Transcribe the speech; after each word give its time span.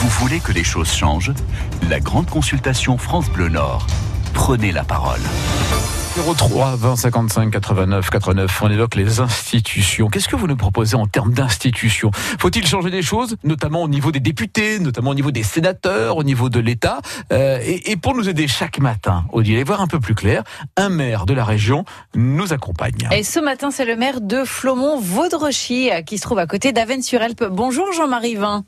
Vous 0.00 0.08
voulez 0.08 0.40
que 0.40 0.50
les 0.50 0.64
choses 0.64 0.90
changent? 0.90 1.34
La 1.90 2.00
grande 2.00 2.24
consultation 2.24 2.96
France 2.96 3.28
Bleu 3.28 3.50
Nord. 3.50 3.86
Prenez 4.32 4.72
la 4.72 4.82
parole. 4.82 5.20
03 6.16 6.76
20 6.76 6.96
55 6.96 7.50
89 7.50 8.08
89. 8.08 8.62
On 8.62 8.70
évoque 8.70 8.94
les 8.94 9.20
institutions. 9.20 10.08
Qu'est-ce 10.08 10.26
que 10.26 10.36
vous 10.36 10.46
nous 10.46 10.56
proposez 10.56 10.96
en 10.96 11.06
termes 11.06 11.34
d'institutions? 11.34 12.10
Faut-il 12.14 12.66
changer 12.66 12.88
des 12.88 13.02
choses, 13.02 13.36
notamment 13.44 13.82
au 13.82 13.88
niveau 13.88 14.10
des 14.10 14.20
députés, 14.20 14.78
notamment 14.78 15.10
au 15.10 15.14
niveau 15.14 15.32
des 15.32 15.42
sénateurs, 15.42 16.16
au 16.16 16.24
niveau 16.24 16.48
de 16.48 16.60
l'État? 16.60 17.00
Euh, 17.30 17.58
et, 17.62 17.90
et, 17.90 17.98
pour 17.98 18.14
nous 18.14 18.26
aider 18.26 18.48
chaque 18.48 18.78
matin, 18.78 19.26
au 19.34 19.42
y 19.42 19.62
voir 19.62 19.82
un 19.82 19.86
peu 19.86 20.00
plus 20.00 20.14
clair, 20.14 20.44
un 20.78 20.88
maire 20.88 21.26
de 21.26 21.34
la 21.34 21.44
région 21.44 21.84
nous 22.14 22.54
accompagne. 22.54 23.06
Et 23.12 23.22
ce 23.22 23.38
matin, 23.38 23.70
c'est 23.70 23.84
le 23.84 23.96
maire 23.96 24.22
de 24.22 24.44
Flomont-Vaudrechy 24.46 25.90
qui 26.06 26.16
se 26.16 26.22
trouve 26.22 26.38
à 26.38 26.46
côté 26.46 26.72
d'Avennes-sur-Elpe. 26.72 27.44
Bonjour 27.50 27.92
Jean-Marie 27.92 28.36
Vin. 28.36 28.64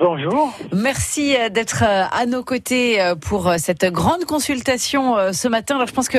Bonjour. 0.00 0.56
Merci 0.72 1.36
euh, 1.36 1.50
d'être 1.50 1.84
euh, 1.86 2.04
à 2.10 2.24
nos 2.24 2.42
côtés 2.42 3.02
euh, 3.02 3.14
pour 3.14 3.52
cette 3.58 3.84
grande 3.84 4.24
consultation 4.24 5.16
ce 5.32 5.46
matin. 5.46 5.74
Alors 5.74 5.86
je 5.86 5.92
pense 5.92 6.08
que 6.08 6.18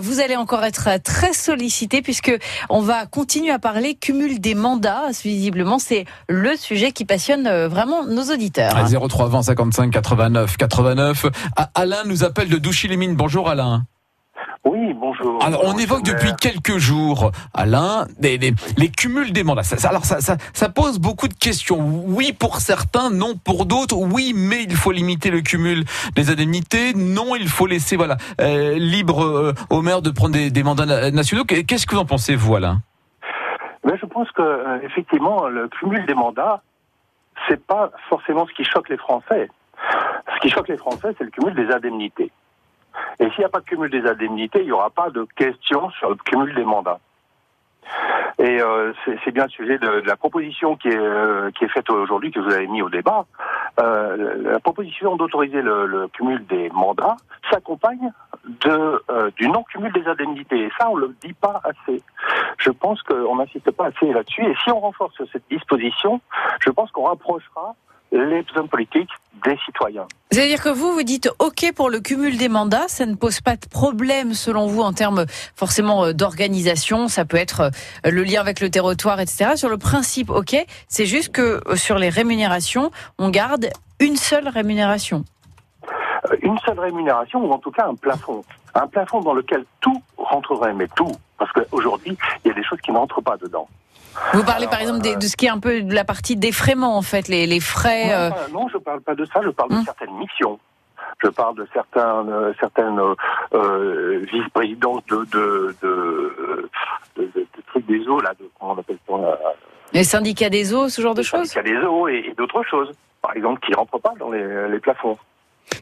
vous 0.00 0.20
allez 0.20 0.34
encore 0.36 0.64
être 0.64 0.88
très 1.02 1.34
sollicité 1.34 2.00
puisque 2.00 2.32
on 2.70 2.80
va 2.80 3.04
continuer 3.04 3.50
à 3.50 3.58
parler 3.58 3.94
cumul 3.94 4.40
des 4.40 4.54
mandats. 4.54 5.02
Visiblement, 5.22 5.78
c'est 5.78 6.06
le 6.28 6.56
sujet 6.56 6.92
qui 6.92 7.04
passionne 7.04 7.48
vraiment 7.66 8.04
nos 8.04 8.32
auditeurs. 8.32 8.72
03 8.88 9.28
20 9.28 9.42
55 9.42 9.90
89 9.92 10.56
89. 10.56 11.26
Alain 11.74 12.04
nous 12.06 12.24
appelle 12.24 12.48
de 12.48 12.56
Douchy-les-Mines. 12.56 13.16
Bonjour 13.16 13.50
Alain. 13.50 13.84
Oui, 14.64 14.92
bonjour. 14.94 15.42
Alors, 15.42 15.62
on 15.64 15.78
évoque 15.78 16.02
depuis 16.02 16.30
quelques 16.40 16.78
jours, 16.78 17.30
Alain, 17.54 18.06
les, 18.20 18.38
les, 18.38 18.88
cumuls 18.90 19.32
des 19.32 19.42
mandats. 19.42 19.62
Ça, 19.62 19.88
alors, 19.88 20.04
ça, 20.04 20.68
pose 20.68 20.98
beaucoup 20.98 21.28
de 21.28 21.34
questions. 21.34 21.78
Oui 21.78 22.32
pour 22.32 22.56
certains, 22.56 23.10
non 23.10 23.34
pour 23.36 23.66
d'autres. 23.66 23.96
Oui, 23.96 24.32
mais 24.34 24.64
il 24.64 24.76
faut 24.76 24.92
limiter 24.92 25.30
le 25.30 25.40
cumul 25.40 25.84
des 26.14 26.30
indemnités. 26.30 26.92
Non, 26.94 27.34
il 27.36 27.48
faut 27.48 27.66
laisser 27.66 27.96
voilà 27.96 28.16
euh, 28.40 28.74
libre 28.78 29.24
euh, 29.24 29.54
au 29.70 29.80
maire 29.80 30.02
de 30.02 30.10
prendre 30.10 30.34
des, 30.34 30.50
des 30.50 30.62
mandats 30.62 31.10
nationaux. 31.10 31.44
Qu'est-ce 31.44 31.86
que 31.86 31.94
vous 31.94 32.00
en 32.00 32.06
pensez, 32.06 32.34
vous, 32.34 32.54
Alain? 32.54 32.78
Mais 33.84 33.96
Je 33.98 34.06
pense 34.06 34.30
que 34.32 34.42
euh, 34.42 34.80
effectivement, 34.82 35.48
le 35.48 35.68
cumul 35.68 36.04
des 36.06 36.14
mandats, 36.14 36.62
c'est 37.48 37.64
pas 37.64 37.90
forcément 38.08 38.46
ce 38.46 38.52
qui 38.52 38.64
choque 38.64 38.88
les 38.88 38.98
Français. 38.98 39.48
Ce 40.34 40.40
qui 40.40 40.50
choque 40.50 40.68
les 40.68 40.76
Français, 40.76 41.14
c'est 41.16 41.24
le 41.24 41.30
cumul 41.30 41.54
des 41.54 41.72
indemnités. 41.72 42.30
Et 43.20 43.28
s'il 43.30 43.40
n'y 43.40 43.44
a 43.44 43.48
pas 43.48 43.60
de 43.60 43.64
cumul 43.64 43.90
des 43.90 44.06
indemnités, 44.06 44.60
il 44.60 44.66
n'y 44.66 44.72
aura 44.72 44.90
pas 44.90 45.10
de 45.10 45.26
question 45.36 45.90
sur 45.90 46.10
le 46.10 46.16
cumul 46.16 46.54
des 46.54 46.64
mandats. 46.64 47.00
Et 48.38 48.60
euh, 48.60 48.92
c'est 49.24 49.32
bien 49.32 49.44
le 49.44 49.50
sujet 49.50 49.78
de, 49.78 49.88
la 50.06 50.16
proposition 50.16 50.76
qui 50.76 50.88
est, 50.88 50.96
euh, 50.96 51.50
qui 51.50 51.64
est 51.64 51.68
faite 51.68 51.90
aujourd'hui, 51.90 52.30
que 52.30 52.38
vous 52.38 52.52
avez 52.52 52.68
mis 52.68 52.82
au 52.82 52.88
débat. 52.88 53.26
Euh, 53.80 54.52
la 54.52 54.60
proposition 54.60 55.16
d'autoriser 55.16 55.60
le, 55.60 55.86
le, 55.86 56.08
cumul 56.08 56.44
des 56.46 56.68
mandats 56.70 57.16
s'accompagne 57.50 58.12
de 58.60 59.02
euh, 59.10 59.30
du 59.36 59.48
non-cumul 59.48 59.92
des 59.92 60.06
indemnités. 60.06 60.64
Et 60.64 60.70
ça, 60.78 60.88
on 60.88 60.96
ne 60.96 61.02
le 61.02 61.16
dit 61.22 61.32
pas 61.32 61.60
assez. 61.64 62.02
Je 62.58 62.70
pense 62.70 63.02
qu'on 63.02 63.36
n'insiste 63.36 63.70
pas 63.72 63.86
assez 63.86 64.12
là-dessus. 64.12 64.44
Et 64.44 64.54
si 64.62 64.70
on 64.70 64.80
renforce 64.80 65.20
cette 65.32 65.48
disposition, 65.50 66.20
je 66.60 66.70
pense 66.70 66.92
qu'on 66.92 67.04
rapprochera 67.04 67.74
les 68.12 68.44
hommes 68.56 68.68
politiques 68.68 69.10
des 69.44 69.56
citoyens. 69.64 70.06
C'est-à-dire 70.30 70.62
que 70.62 70.68
vous, 70.68 70.92
vous 70.92 71.02
dites 71.02 71.30
OK 71.38 71.72
pour 71.74 71.90
le 71.90 72.00
cumul 72.00 72.36
des 72.36 72.48
mandats, 72.48 72.88
ça 72.88 73.06
ne 73.06 73.14
pose 73.14 73.40
pas 73.40 73.56
de 73.56 73.66
problème 73.66 74.34
selon 74.34 74.66
vous 74.66 74.82
en 74.82 74.92
termes 74.92 75.26
forcément 75.54 76.04
euh, 76.04 76.12
d'organisation, 76.12 77.08
ça 77.08 77.24
peut 77.24 77.36
être 77.36 77.70
euh, 78.06 78.10
le 78.10 78.22
lien 78.22 78.40
avec 78.40 78.60
le 78.60 78.70
territoire, 78.70 79.20
etc. 79.20 79.56
Sur 79.56 79.68
le 79.68 79.78
principe, 79.78 80.30
OK, 80.30 80.56
c'est 80.88 81.06
juste 81.06 81.32
que 81.32 81.62
euh, 81.66 81.76
sur 81.76 81.98
les 81.98 82.08
rémunérations, 82.08 82.90
on 83.18 83.30
garde 83.30 83.68
une 84.00 84.16
seule 84.16 84.48
rémunération. 84.48 85.24
Une 86.42 86.58
seule 86.58 86.80
rémunération 86.80 87.44
ou 87.44 87.52
en 87.52 87.58
tout 87.58 87.70
cas 87.70 87.86
un 87.86 87.94
plafond. 87.94 88.44
Un 88.74 88.86
plafond 88.86 89.20
dans 89.20 89.34
lequel 89.34 89.64
tout 89.80 90.02
rentrerait, 90.16 90.74
mais 90.74 90.88
tout. 90.94 91.12
Parce 91.38 91.52
qu'aujourd'hui, 91.52 92.18
il 92.44 92.48
y 92.48 92.50
a 92.50 92.54
des 92.54 92.64
choses 92.64 92.80
qui 92.80 92.90
ne 92.90 92.98
rentrent 92.98 93.22
pas 93.22 93.36
dedans. 93.36 93.68
Vous 94.34 94.44
parlez 94.44 94.66
par 94.66 94.80
exemple 94.80 95.00
de 95.00 95.26
ce 95.26 95.36
qui 95.36 95.46
est 95.46 95.50
un 95.50 95.58
peu 95.58 95.82
de 95.82 95.94
la 95.94 96.04
partie 96.04 96.36
défraiement 96.36 96.96
en 96.96 97.02
fait, 97.02 97.28
les, 97.28 97.46
les 97.46 97.60
frais. 97.60 98.06
Non, 98.06 98.12
euh... 98.12 98.30
non, 98.52 98.68
je 98.68 98.78
parle 98.78 99.00
pas 99.00 99.14
de 99.14 99.24
ça. 99.24 99.40
Je 99.42 99.50
parle 99.50 99.72
hum. 99.72 99.80
de 99.80 99.84
certaines 99.84 100.14
missions. 100.16 100.58
Je 101.22 101.28
parle 101.28 101.56
de 101.56 101.66
certains, 101.72 102.28
euh, 102.28 102.52
certaines 102.60 103.00
euh, 103.52 104.24
vice-présidences 104.30 105.04
de 105.06 105.24
de, 105.32 105.74
de, 105.82 106.70
de, 107.16 107.22
de, 107.34 107.46
trucs 107.66 107.86
des 107.86 108.06
eaux 108.06 108.20
là, 108.20 108.34
de, 108.38 108.48
comment 108.58 108.74
on 108.74 108.78
appelle 108.78 108.98
ça 109.08 109.16
là, 109.16 109.38
Les 109.92 110.04
syndicats 110.04 110.50
des 110.50 110.72
eaux, 110.72 110.88
ce 110.88 111.02
genre 111.02 111.14
de 111.14 111.20
les 111.20 111.24
choses? 111.24 111.48
Syndicats 111.48 111.62
des 111.62 111.86
eaux 111.86 112.06
et, 112.06 112.24
et 112.28 112.34
d'autres 112.34 112.62
choses, 112.62 112.92
par 113.20 113.34
exemple, 113.34 113.60
qui 113.66 113.74
rentrent 113.74 113.98
pas 113.98 114.14
dans 114.18 114.30
les, 114.30 114.68
les 114.68 114.78
plafonds. 114.78 115.18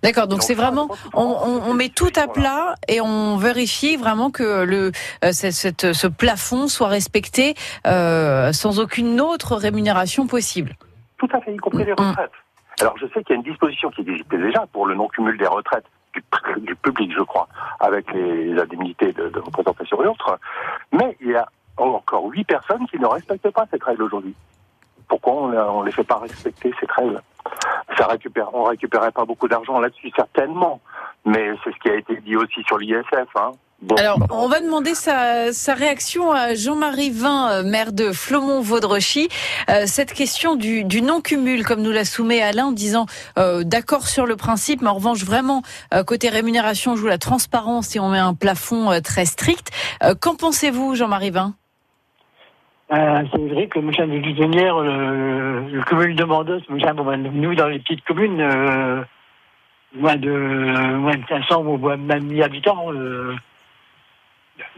D'accord, 0.03 0.27
donc 0.27 0.43
c'est 0.43 0.55
vraiment, 0.55 0.89
on, 1.15 1.23
on, 1.23 1.71
on, 1.71 1.75
met 1.75 1.89
tout 1.89 2.13
à 2.17 2.29
plat 2.29 2.75
et 2.89 3.01
on 3.01 3.37
vérifie 3.37 3.97
vraiment 3.97 4.31
que 4.31 4.65
le 4.65 4.93
euh, 5.25 5.33
cette, 5.33 5.93
ce 5.93 6.07
plafond 6.07 6.69
soit 6.69 6.89
respecté 6.89 7.55
euh, 7.87 8.53
sans 8.53 8.81
aucune 8.81 9.21
autre 9.21 9.57
rémunération 9.57 10.27
possible. 10.27 10.75
Tout 11.19 11.29
à 11.33 11.41
fait, 11.41 11.55
y 11.55 11.57
compris 11.57 11.85
les 11.85 11.93
retraites. 11.93 12.31
Alors 12.81 12.97
je 12.99 13.07
sais 13.07 13.25
qu'il 13.25 13.31
y 13.31 13.33
a 13.33 13.37
une 13.37 13.43
disposition 13.43 13.91
qui 13.91 14.03
existait 14.03 14.39
déjà 14.39 14.67
pour 14.73 14.87
le 14.87 14.95
non-cumul 14.95 15.39
des 15.39 15.47
retraites 15.47 15.87
du, 16.13 16.23
du, 16.59 16.77
public, 16.77 17.13
je 17.17 17.23
crois, 17.23 17.49
avec 17.81 18.13
les 18.13 18.59
indemnités 18.59 19.13
de, 19.13 19.29
de 19.29 19.39
représentation 19.39 20.03
et 20.03 20.07
autres, 20.07 20.39
mais 20.93 21.17
il 21.21 21.29
y 21.29 21.37
a 21.37 21.47
encore 21.77 22.27
huit 22.27 22.45
personnes 22.45 22.87
qui 22.89 22.99
ne 22.99 23.07
respectent 23.07 23.51
pas 23.51 23.67
cette 23.71 23.83
règle 23.83 24.03
aujourd'hui. 24.03 24.35
Pourquoi 25.09 25.35
on 25.35 25.81
ne 25.81 25.87
les 25.87 25.93
fait 25.93 26.05
pas 26.05 26.19
respecter 26.19 26.75
cette 26.81 26.91
règle? 26.91 27.21
Ça 27.97 28.07
récupère, 28.07 28.49
on 28.55 28.65
récupérait 28.65 29.13
pas 29.13 29.25
beaucoup 29.25 29.49
d'argent 29.49 29.81
là-dessus 29.81 30.11
certainement, 30.15 30.81
mais 31.25 31.51
c'est 31.63 31.73
ce 31.73 31.79
qui 31.81 31.89
a 31.89 31.97
été 31.97 32.17
dit 32.21 32.37
aussi 32.37 32.63
sur 32.67 32.79
l'ISF. 32.79 33.29
Hein. 33.37 33.53
Bon. 33.83 33.95
Alors, 33.97 34.19
on 34.31 34.49
va 34.49 34.61
demander 34.61 34.95
sa, 34.95 35.53
sa 35.53 35.75
réaction 35.75 36.33
à 36.33 36.55
Jean-Marie 36.55 37.11
Vin, 37.11 37.63
maire 37.63 37.93
de 37.93 38.11
Flomont-Vaudrechy. 38.11 39.29
Euh, 39.69 39.83
cette 39.85 40.15
question 40.15 40.57
du, 40.57 40.83
du 40.83 41.03
non-cumul, 41.03 41.63
comme 41.63 41.83
nous 41.83 41.93
l'a 41.93 42.07
soumet 42.07 42.41
Alain, 42.41 42.67
en 42.67 42.73
disant 42.73 43.05
euh, 43.39 43.65
d'accord 43.65 44.07
sur 44.09 44.25
le 44.25 44.37
principe, 44.37 44.81
mais 44.81 44.89
en 44.89 44.95
revanche, 44.95 45.25
vraiment, 45.25 45.61
euh, 45.93 46.05
côté 46.05 46.31
rémunération, 46.31 46.93
on 46.93 46.97
joue 46.97 47.07
la 47.07 47.19
transparence 47.19 47.95
et 47.95 48.01
on 48.01 48.09
met 48.09 48.19
un 48.19 48.33
plafond 48.33 48.91
euh, 48.91 49.01
très 49.01 49.27
strict. 49.27 49.71
Euh, 50.03 50.15
qu'en 50.19 50.37
pensez-vous, 50.37 50.95
Jean-Marie 50.95 51.31
Vin? 51.31 51.55
Euh, 52.93 53.25
c'est 53.33 53.49
vrai 53.49 53.67
que 53.67 53.81
moi, 53.81 53.93
le, 53.99 54.21
le 55.77 55.83
cumul 55.83 56.17
de 56.17 56.25
mandats, 56.25 56.59
nous, 56.69 57.55
dans 57.55 57.69
les 57.69 57.79
petites 57.81 58.05
communes, 58.05 58.41
euh, 58.41 59.03
moins, 59.95 60.17
de, 60.17 60.31
moins 60.97 61.17
de 61.17 61.23
500 61.29 61.63
ou 61.65 61.77
même 61.77 62.25
1000 62.25 62.43
habitants, 62.43 62.93
euh, 62.93 63.35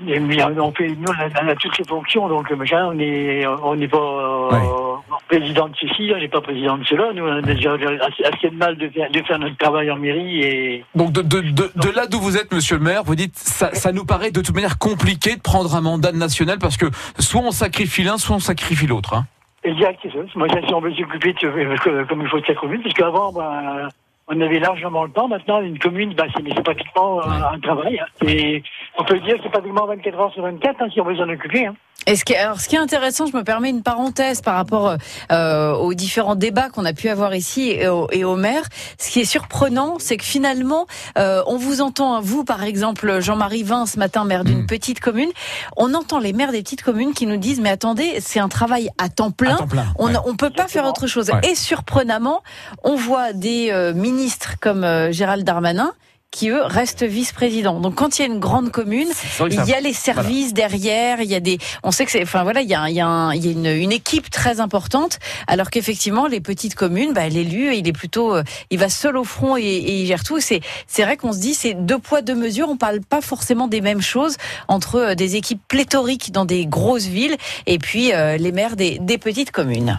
et, 0.09 0.19
on, 0.19 0.72
fait, 0.72 0.88
nous, 0.88 1.06
on 1.06 1.12
a, 1.12 1.44
on 1.44 1.48
a, 1.48 1.54
toutes 1.54 1.76
ces 1.76 1.84
fonctions, 1.84 2.28
donc 2.28 2.50
machin, 2.50 2.86
on 2.86 2.94
n'est 2.94 3.47
on 3.47 3.76
pas 3.88 5.04
président 5.28 5.69
de 5.69 5.75
ceci, 5.81 6.10
on 6.12 6.19
n'est 6.19 6.28
pas 6.28 6.41
président 6.41 6.78
de 6.78 6.84
cela. 6.84 7.12
Nous, 7.12 7.25
on 7.25 7.36
a 7.36 7.42
déjà 7.42 7.75
assez, 7.75 8.25
assez 8.25 8.50
de 8.50 8.56
mal 8.56 8.76
de 8.76 8.88
faire, 8.88 9.10
de 9.10 9.22
faire, 9.22 9.38
notre 9.38 9.56
travail 9.56 9.91
en 9.91 9.97
mairie. 9.97 10.41
Et... 10.41 10.84
Donc, 10.97 11.12
de, 11.12 11.22
de, 11.22 11.41
de, 11.41 11.70
de 11.76 11.91
là 11.94 12.06
d'où 12.06 12.19
vous 12.19 12.36
êtes, 12.36 12.53
monsieur 12.53 12.76
le 12.76 12.82
maire, 12.82 13.04
vous 13.04 13.15
dites, 13.15 13.36
ça, 13.36 13.72
ça 13.75 13.92
nous 13.92 14.04
paraît 14.04 14.32
de 14.32 14.41
toute 14.41 14.54
manière 14.54 14.78
compliqué 14.78 15.36
de 15.36 15.42
prendre 15.42 15.76
un 15.76 15.80
mandat 15.80 16.10
national 16.10 16.59
parce 16.59 16.76
que 16.76 16.86
soit 17.20 17.42
on 17.42 17.53
sacrifie 17.53 18.03
l'un, 18.03 18.19
soit 18.19 18.36
on 18.36 18.41
sacrifie 18.41 18.88
l'autre. 18.88 19.15
Hein. 19.15 19.26
Exact, 19.65 19.99
c'est 20.03 20.13
ça. 20.13 20.19
Moi, 20.37 20.49
si 20.49 20.75
on 20.75 20.81
veut 20.81 20.95
s'occuper 20.95 21.35
comme 21.35 22.23
il 22.23 22.29
faut 22.29 22.41
de 22.41 22.47
sa 22.47 22.55
commune, 22.55 22.83
parce 22.83 22.95
qu'avant, 22.95 23.33
bah, 23.33 23.89
on 24.29 24.41
avait 24.41 24.61
largement 24.61 25.05
le 25.05 25.11
temps. 25.11 25.29
Maintenant, 25.29 25.61
une 25.61 25.79
commune, 25.79 26.15
bah, 26.15 26.27
c'est 26.35 26.63
pratiquement 26.63 27.17
ouais. 27.17 27.25
un 27.53 27.59
travail. 27.59 27.99
Hein. 27.99 28.27
Et 28.27 28.63
on 28.97 29.05
peut 29.05 29.19
dire 29.21 29.37
que 29.37 29.43
c'est 29.43 29.51
pratiquement 29.51 29.87
24 29.87 30.21
heures 30.21 30.33
sur 30.33 30.43
24 30.43 30.83
hein, 30.83 30.89
si 30.93 31.01
on 31.01 31.05
veut 31.05 31.17
s'en 31.17 31.29
occuper. 31.29 31.67
Hein. 31.67 31.75
Et 32.09 32.17
ce 32.17 32.25
qui, 32.25 32.35
alors, 32.35 32.59
ce 32.59 32.69
qui 32.69 32.77
est 32.77 32.79
intéressant, 32.79 33.27
je 33.27 33.37
me 33.37 33.45
permets 33.45 33.69
une 33.69 33.83
parenthèse 33.83 34.41
par 34.41 34.55
rapport 34.55 34.97
euh, 35.31 35.73
aux 35.75 35.93
différents 35.93 36.37
débats 36.37 36.71
qu'on 36.71 36.87
a 36.87 36.95
pu 36.95 37.11
avoir 37.11 37.35
ici 37.35 37.71
et 37.71 37.87
au, 37.87 38.09
et 38.11 38.25
au 38.25 38.34
maire. 38.34 38.63
Ce 38.99 39.10
qui 39.10 39.21
est 39.21 39.27
surprenant, 39.27 39.99
c'est 39.99 40.16
que 40.16 40.25
finalement, 40.25 40.87
euh, 41.19 41.43
on 41.47 41.59
vous 41.59 41.83
entend, 41.83 42.19
vous 42.22 42.45
par 42.45 42.63
exemple, 42.63 43.21
Jean-Marie 43.21 43.63
Vin, 43.63 43.84
ce 43.84 43.99
matin, 43.99 44.25
maire 44.25 44.45
d'une 44.45 44.63
mmh. 44.63 44.66
petite 44.66 45.01
commune, 45.01 45.28
on 45.77 45.93
entend 45.93 46.19
les 46.19 46.33
maires 46.33 46.51
des 46.51 46.63
petites 46.63 46.83
communes 46.83 47.13
qui 47.13 47.27
nous 47.27 47.37
disent, 47.37 47.60
mais 47.60 47.69
attendez, 47.69 48.21
c'est 48.21 48.41
un 48.41 48.49
travail 48.49 48.89
à 48.97 49.11
temps 49.11 49.31
plein, 49.31 49.57
à 49.57 49.59
temps 49.59 49.66
plein 49.66 49.93
on 49.99 50.07
ouais. 50.07 50.13
ne 50.13 50.37
peut 50.37 50.49
pas 50.49 50.66
faire 50.66 50.87
autre 50.87 51.07
chose. 51.09 51.28
Ouais. 51.31 51.51
Et 51.51 51.54
surprenamment, 51.54 52.43
on 52.84 52.97
voit 52.97 53.34
des 53.34 53.69
euh, 53.71 53.93
ministres 53.93 54.54
comme 54.61 54.83
euh, 54.83 55.13
Gérald 55.13 55.45
Darmanin 55.45 55.93
qui 56.30 56.51
eux 56.51 56.63
restent 56.63 57.04
vice-présidents. 57.04 57.80
Donc 57.80 57.95
quand 57.95 58.19
il 58.19 58.22
y 58.22 58.25
a 58.25 58.28
une 58.28 58.39
grande 58.39 58.71
commune, 58.71 59.09
il 59.51 59.65
y 59.65 59.72
a 59.72 59.80
les 59.80 59.95
services 59.95 60.53
derrière, 60.53 61.21
il 61.21 61.30
y 61.30 61.34
a 61.34 61.41
des, 61.41 61.59
on 61.83 61.91
sait 61.91 62.04
que 62.04 62.10
c'est, 62.10 62.22
enfin 62.22 62.42
voilà, 62.42 62.60
il 62.60 62.69
y 62.69 62.75
a, 62.75 62.89
il 62.89 62.95
y 62.95 63.01
a, 63.01 63.33
il 63.34 63.45
y 63.45 63.48
a 63.48 63.53
une, 63.53 63.66
une, 63.66 63.92
équipe 63.92 64.30
très 64.30 64.60
importante, 64.60 65.19
alors 65.47 65.71
qu'effectivement 65.71 66.27
les 66.27 66.41
petites 66.41 66.75
communes, 66.75 67.13
bah, 67.15 67.28
l'élu 67.28 67.75
il 67.75 67.89
est 67.89 67.92
plutôt, 67.92 68.34
euh, 68.34 68.42
il 68.71 68.78
va 68.78 68.91
seul 68.91 69.16
au 69.16 69.25
front 69.25 69.57
et, 69.57 69.63
et 69.63 70.03
il 70.03 70.07
gère 70.07 70.22
tout. 70.22 70.39
C'est, 70.39 70.60
c'est 70.86 71.03
vrai 71.03 71.16
qu'on 71.16 71.33
se 71.33 71.39
dit 71.39 71.54
c'est 71.54 71.75
deux 71.75 71.98
poids 71.98 72.21
deux 72.21 72.34
mesures. 72.34 72.69
On 72.69 72.77
parle 72.77 73.01
pas 73.01 73.22
forcément 73.22 73.66
des 73.66 73.80
mêmes 73.80 74.03
choses 74.03 74.36
entre 74.69 74.97
euh, 74.97 75.15
des 75.15 75.36
équipes 75.36 75.63
pléthoriques 75.66 76.30
dans 76.30 76.45
des 76.45 76.66
grosses 76.66 77.07
villes 77.07 77.36
et 77.66 77.78
puis 77.78 78.13
euh, 78.13 78.36
les 78.36 78.53
maires 78.53 78.77
des, 78.77 78.98
des 78.98 79.19
petites 79.19 79.51
communes. 79.51 79.98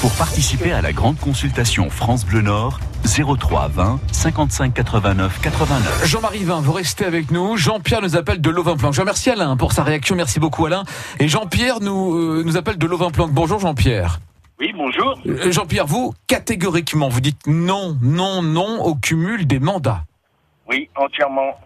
Pour 0.00 0.12
participer 0.16 0.72
à 0.72 0.80
la 0.80 0.92
grande 0.92 1.18
consultation 1.18 1.90
France 1.90 2.24
Bleu 2.24 2.40
Nord, 2.40 2.80
03 3.04 3.68
20 3.68 4.00
55 4.10 4.72
89 4.72 5.40
89. 5.42 6.06
Jean-Marie 6.06 6.44
Vin, 6.44 6.62
vous 6.62 6.72
restez 6.72 7.04
avec 7.04 7.30
nous. 7.30 7.58
Jean-Pierre 7.58 8.00
nous 8.00 8.16
appelle 8.16 8.40
de 8.40 8.48
Lovin-Planck. 8.48 8.94
Je 8.94 9.00
remercie 9.02 9.28
Alain 9.28 9.54
pour 9.58 9.72
sa 9.72 9.82
réaction. 9.82 10.16
Merci 10.16 10.40
beaucoup 10.40 10.64
Alain. 10.64 10.84
Et 11.20 11.28
Jean-Pierre 11.28 11.80
nous, 11.80 12.14
euh, 12.14 12.42
nous 12.46 12.56
appelle 12.56 12.78
de 12.78 12.86
Lovin-Planck. 12.86 13.30
Bonjour 13.30 13.58
Jean-Pierre. 13.58 14.20
Oui, 14.58 14.72
bonjour. 14.74 15.18
Euh, 15.26 15.52
Jean-Pierre, 15.52 15.86
vous, 15.86 16.14
catégoriquement, 16.28 17.10
vous 17.10 17.20
dites 17.20 17.46
non, 17.46 17.98
non, 18.00 18.40
non 18.40 18.82
au 18.82 18.94
cumul 18.94 19.46
des 19.46 19.60
mandats. 19.60 20.04
Oui, 20.66 20.88
entièrement. 20.96 21.60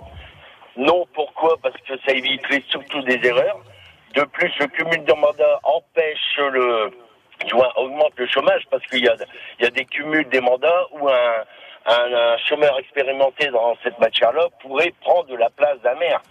Non, 0.77 1.06
pourquoi? 1.15 1.56
Parce 1.62 1.77
que 1.88 1.94
ça 2.05 2.12
éviterait 2.12 2.65
surtout 2.69 3.03
des 3.03 3.21
erreurs. 3.23 3.61
De 4.17 4.25
plus, 4.25 4.50
le 4.59 4.67
cumul 4.67 5.05
de 5.05 5.12
mandats 5.12 5.61
empêche 5.62 6.41
le, 6.53 6.91
tu 7.47 7.55
vois, 7.55 7.73
augmente 7.79 8.12
le 8.17 8.27
chômage 8.27 8.62
parce 8.71 8.85
qu'il 8.87 9.05
y 9.05 9.09
a, 9.09 9.15
il 9.59 9.65
y 9.65 9.67
a 9.67 9.71
des 9.71 9.85
cumuls 9.85 10.29
des 10.29 10.41
mandats 10.41 10.87
où 10.93 11.09
un, 11.09 11.12
un, 11.87 12.15
un 12.15 12.37
chômeur 12.38 12.79
expérimenté 12.79 13.49
dans 13.49 13.77
cette 13.83 13.99
matière-là 13.99 14.47
pourrait 14.61 14.93
prendre 15.00 15.37
la 15.37 15.50
place 15.50 15.79
d'un 15.83 15.94
maire. 15.97 16.23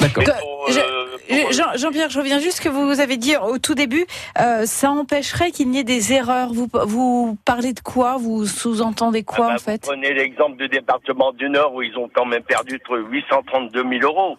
D'accord. 0.00 0.24
Euh, 0.68 1.06
Jean- 1.52 1.76
Jean-Pierre, 1.76 2.10
je 2.10 2.18
reviens 2.18 2.40
juste 2.40 2.56
ce 2.56 2.62
que 2.62 2.68
vous 2.68 2.98
avez 2.98 3.16
dit 3.16 3.36
au 3.36 3.58
tout 3.58 3.76
début. 3.76 4.06
Euh, 4.40 4.66
ça 4.66 4.90
empêcherait 4.90 5.52
qu'il 5.52 5.70
n'y 5.70 5.78
ait 5.78 5.84
des 5.84 6.12
erreurs. 6.12 6.52
Vous, 6.52 6.68
vous 6.86 7.38
parlez 7.44 7.72
de 7.74 7.80
quoi? 7.80 8.16
Vous 8.18 8.44
sous-entendez 8.44 9.22
quoi 9.22 9.46
Ah 9.46 9.48
bah, 9.50 9.54
en 9.54 9.58
fait? 9.58 9.84
Vous 9.84 9.92
prenez 9.92 10.12
l'exemple 10.12 10.56
du 10.56 10.68
département 10.68 11.30
du 11.32 11.48
Nord 11.48 11.74
où 11.74 11.82
ils 11.82 11.96
ont 11.96 12.10
quand 12.12 12.24
même 12.24 12.42
perdu 12.42 12.80
entre 12.84 12.98
832 12.98 13.84
000 13.88 14.02
euros. 14.02 14.36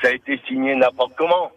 Ça 0.00 0.08
a 0.08 0.12
été 0.12 0.40
signé 0.48 0.74
n'importe 0.74 1.12
comment. 1.16 1.52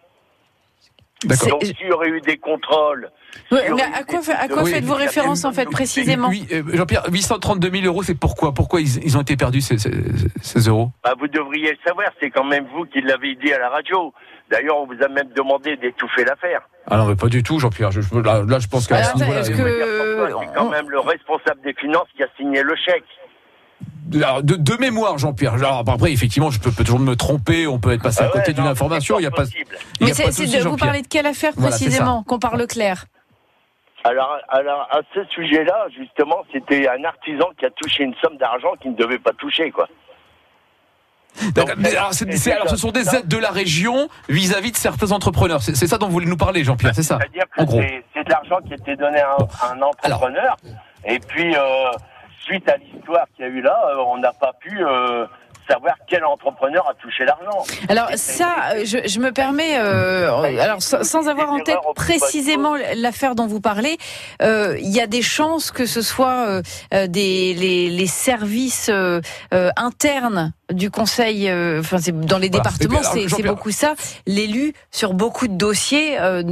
D'accord. 1.26 1.50
Donc, 1.50 1.64
s'il 1.64 1.88
y 1.88 1.92
aurait 1.92 2.10
eu 2.10 2.22
des 2.22 2.38
contrôles. 2.38 3.10
Y 3.52 3.56
mais 3.76 3.82
à 3.82 4.04
quoi, 4.04 4.20
des 4.20 4.26
fait- 4.26 4.34
à 4.34 4.48
quoi 4.48 4.64
Oui, 4.64 4.72
faites-vous 4.72 4.94
il 4.94 4.98
référence 5.04 5.46
en 5.46 5.52
fait 5.52 5.66
précisément 5.66 6.30
Oui, 6.30 6.48
euh, 6.52 6.62
Jean-Pierre, 6.74 7.04
832 7.12 7.70
000 7.72 7.86
euros, 7.86 8.04
c'est 8.04 8.18
pourquoi? 8.18 8.54
Pourquoi 8.54 8.82
ils, 8.82 9.04
ils 9.04 9.18
ont 9.18 9.22
été 9.22 9.36
perdus 9.36 9.62
ces, 9.62 9.78
ces, 9.78 9.92
ces 10.42 10.60
euros? 10.70 10.92
Bah, 11.04 11.14
vous 11.20 11.28
devriez 11.28 11.72
le 11.72 11.78
savoir, 11.86 12.08
c'est 12.22 12.30
quand 12.30 12.44
même 12.44 12.66
vous 12.76 12.86
qui 12.86 13.02
l'avez 13.02 13.36
dit 13.36 13.52
à 13.52 13.60
la 13.60 13.70
radio. 13.70 14.14
D'ailleurs, 14.52 14.78
on 14.78 14.86
vous 14.86 15.02
a 15.04 15.08
même 15.10 15.30
demandé 15.36 15.76
d'étouffer 15.78 16.24
l'affaire. 16.24 16.62
Ah 16.90 16.98
non, 16.98 17.06
mais 17.06 17.16
pas 17.16 17.28
du 17.28 17.44
tout, 17.44 17.60
Jean-Pierre. 17.60 17.92
Je- 17.92 18.00
là, 18.22 18.44
là, 18.48 18.60
je 18.60 18.68
pense 18.68 18.88
qu'à 18.88 18.98
Alors, 18.98 19.10
ce 19.12 19.18
niveau-là, 19.18 19.40
est-ce 19.42 19.52
il- 19.52 19.58
que- 19.58 20.30
C'est 20.40 20.54
quand 20.56 20.70
même 20.70 20.90
le 20.90 21.00
responsable 21.00 21.62
des 21.64 21.74
finances 21.74 22.08
qui 22.16 22.24
a 22.24 22.28
signé 22.38 22.62
le 22.64 22.76
chèque. 22.76 23.04
Alors, 24.14 24.42
de, 24.42 24.56
de 24.56 24.74
mémoire, 24.78 25.18
Jean-Pierre. 25.18 25.56
Alors, 25.56 25.84
après, 25.88 26.12
effectivement, 26.14 26.50
je 26.50 26.60
peux, 26.60 26.72
peux 26.72 26.84
toujours 26.86 27.00
me 27.00 27.16
tromper, 27.16 27.68
on 27.68 27.78
peut 27.80 27.92
être 27.92 28.02
passé 28.04 28.22
à 28.22 28.26
Ah 28.32 28.36
ouais, 28.36 28.40
côté 28.42 28.54
d'une 28.54 28.66
information. 28.68 29.16
c'est 29.18 29.22
Il 29.22 29.26
y 29.26 29.28
a 29.28 29.32
pas. 29.32 29.44
Mais 30.00 30.14
c'est- 30.14 30.24
de 30.64 30.68
vous 30.70 30.78
parlez 30.78 31.02
de 31.02 31.08
quelle 31.08 31.26
affaire 31.26 31.52
Voilà, 31.56 31.76
précisément 31.76 32.24
Qu'on 32.24 32.40
parle 32.40 32.66
clair? 32.68 33.06
Alors, 34.06 34.38
alors, 34.48 34.88
à 34.92 35.00
ce 35.14 35.26
sujet-là, 35.34 35.88
justement, 35.98 36.38
c'était 36.54 36.88
un 36.88 37.04
artisan 37.04 37.48
qui 37.60 37.66
a 37.66 37.70
touché 37.72 38.04
une 38.04 38.14
somme 38.24 38.38
d'argent 38.38 38.70
qu'il 38.82 38.92
ne 38.92 38.96
devait 38.96 39.20
pas 39.20 39.34
toucher, 39.34 39.72
quoi. 39.72 39.88
D'accord, 41.54 41.76
Donc, 41.76 41.84
mais 41.84 41.96
alors, 41.96 42.14
ce 42.14 42.78
sont 42.78 42.92
des 42.92 43.14
aides 43.16 43.28
de 43.28 43.38
la 43.38 43.50
région 43.52 44.08
vis-à-vis 44.30 44.72
de 44.72 44.78
certains 44.78 45.12
entrepreneurs. 45.12 45.62
C'est 45.62 45.76
ça 45.88 45.98
dont 45.98 46.08
vous 46.08 46.14
voulez 46.14 46.26
nous 46.26 46.38
parler, 46.38 46.64
Jean-Pierre, 46.64 46.96
c'est 46.96 47.04
ça 47.04 47.20
C'est-à-dire 47.20 47.44
En 47.58 47.66
que 47.66 47.68
gros. 47.70 47.82
c'est- 47.82 48.24
de 48.24 48.30
l'argent 48.30 48.58
qui 48.66 48.72
a 48.74 48.76
été 48.78 48.96
donné 48.96 49.20
à 49.20 49.34
un, 49.34 49.38
Bon. 49.38 49.48
à 49.62 49.74
un 49.74 49.82
entrepreneur. 49.82 50.56
Et 51.06 51.20
puis, 51.20 51.56
euh, 51.56 51.92
suite 52.48 52.68
à 52.70 52.78
l'histoire 52.78 53.26
qu'il 53.36 53.46
y 53.46 53.48
a 53.50 53.52
eu 53.52 53.62
là, 53.62 53.78
euh, 53.90 54.04
on 54.08 54.18
n'a 54.18 54.34
pas 54.34 54.54
pu 54.60 54.74
euh, 54.84 55.26
savoir 55.70 55.96
quel 56.08 56.24
entrepreneur 56.24 56.88
a 56.90 56.94
touché 56.94 57.26
l'argent. 57.26 57.66
Alors 57.90 58.10
ça, 58.16 58.56
euh, 58.72 58.86
je, 58.86 59.00
je 59.06 59.20
me 59.20 59.32
permets, 59.32 59.78
euh, 59.78 60.32
alors 60.62 60.82
sans 60.82 61.28
avoir 61.28 61.52
en 61.52 61.60
tête 61.60 61.78
précisément 61.96 62.76
l'affaire 62.96 63.36
dont 63.36 63.48
vous 63.48 63.60
parlez, 63.60 63.98
euh, 64.42 64.78
il 64.80 64.96
y 64.96 65.02
a 65.02 65.08
des 65.08 65.22
chances 65.22 65.72
que 65.72 65.86
ce 65.86 66.02
soit 66.02 66.62
euh, 66.94 67.08
des 67.08 67.54
les, 67.54 67.90
les 67.90 68.08
services 68.08 68.90
euh, 68.90 69.20
euh, 69.54 69.70
internes 69.76 70.54
du 70.74 70.92
conseil, 70.92 71.50
euh, 71.50 71.80
enfin 71.80 71.98
c'est 72.00 72.12
dans 72.12 72.38
les 72.38 72.50
Voilà. 72.50 72.64
départements, 72.72 73.00
alors, 73.00 73.14
c'est 73.30 73.44
beaucoup 73.44 73.72
ça. 73.72 73.94
L'élu 74.26 74.74
sur 74.92 75.14
beaucoup 75.14 75.48
de 75.48 75.54
dossiers, 75.56 76.20
euh, 76.20 76.44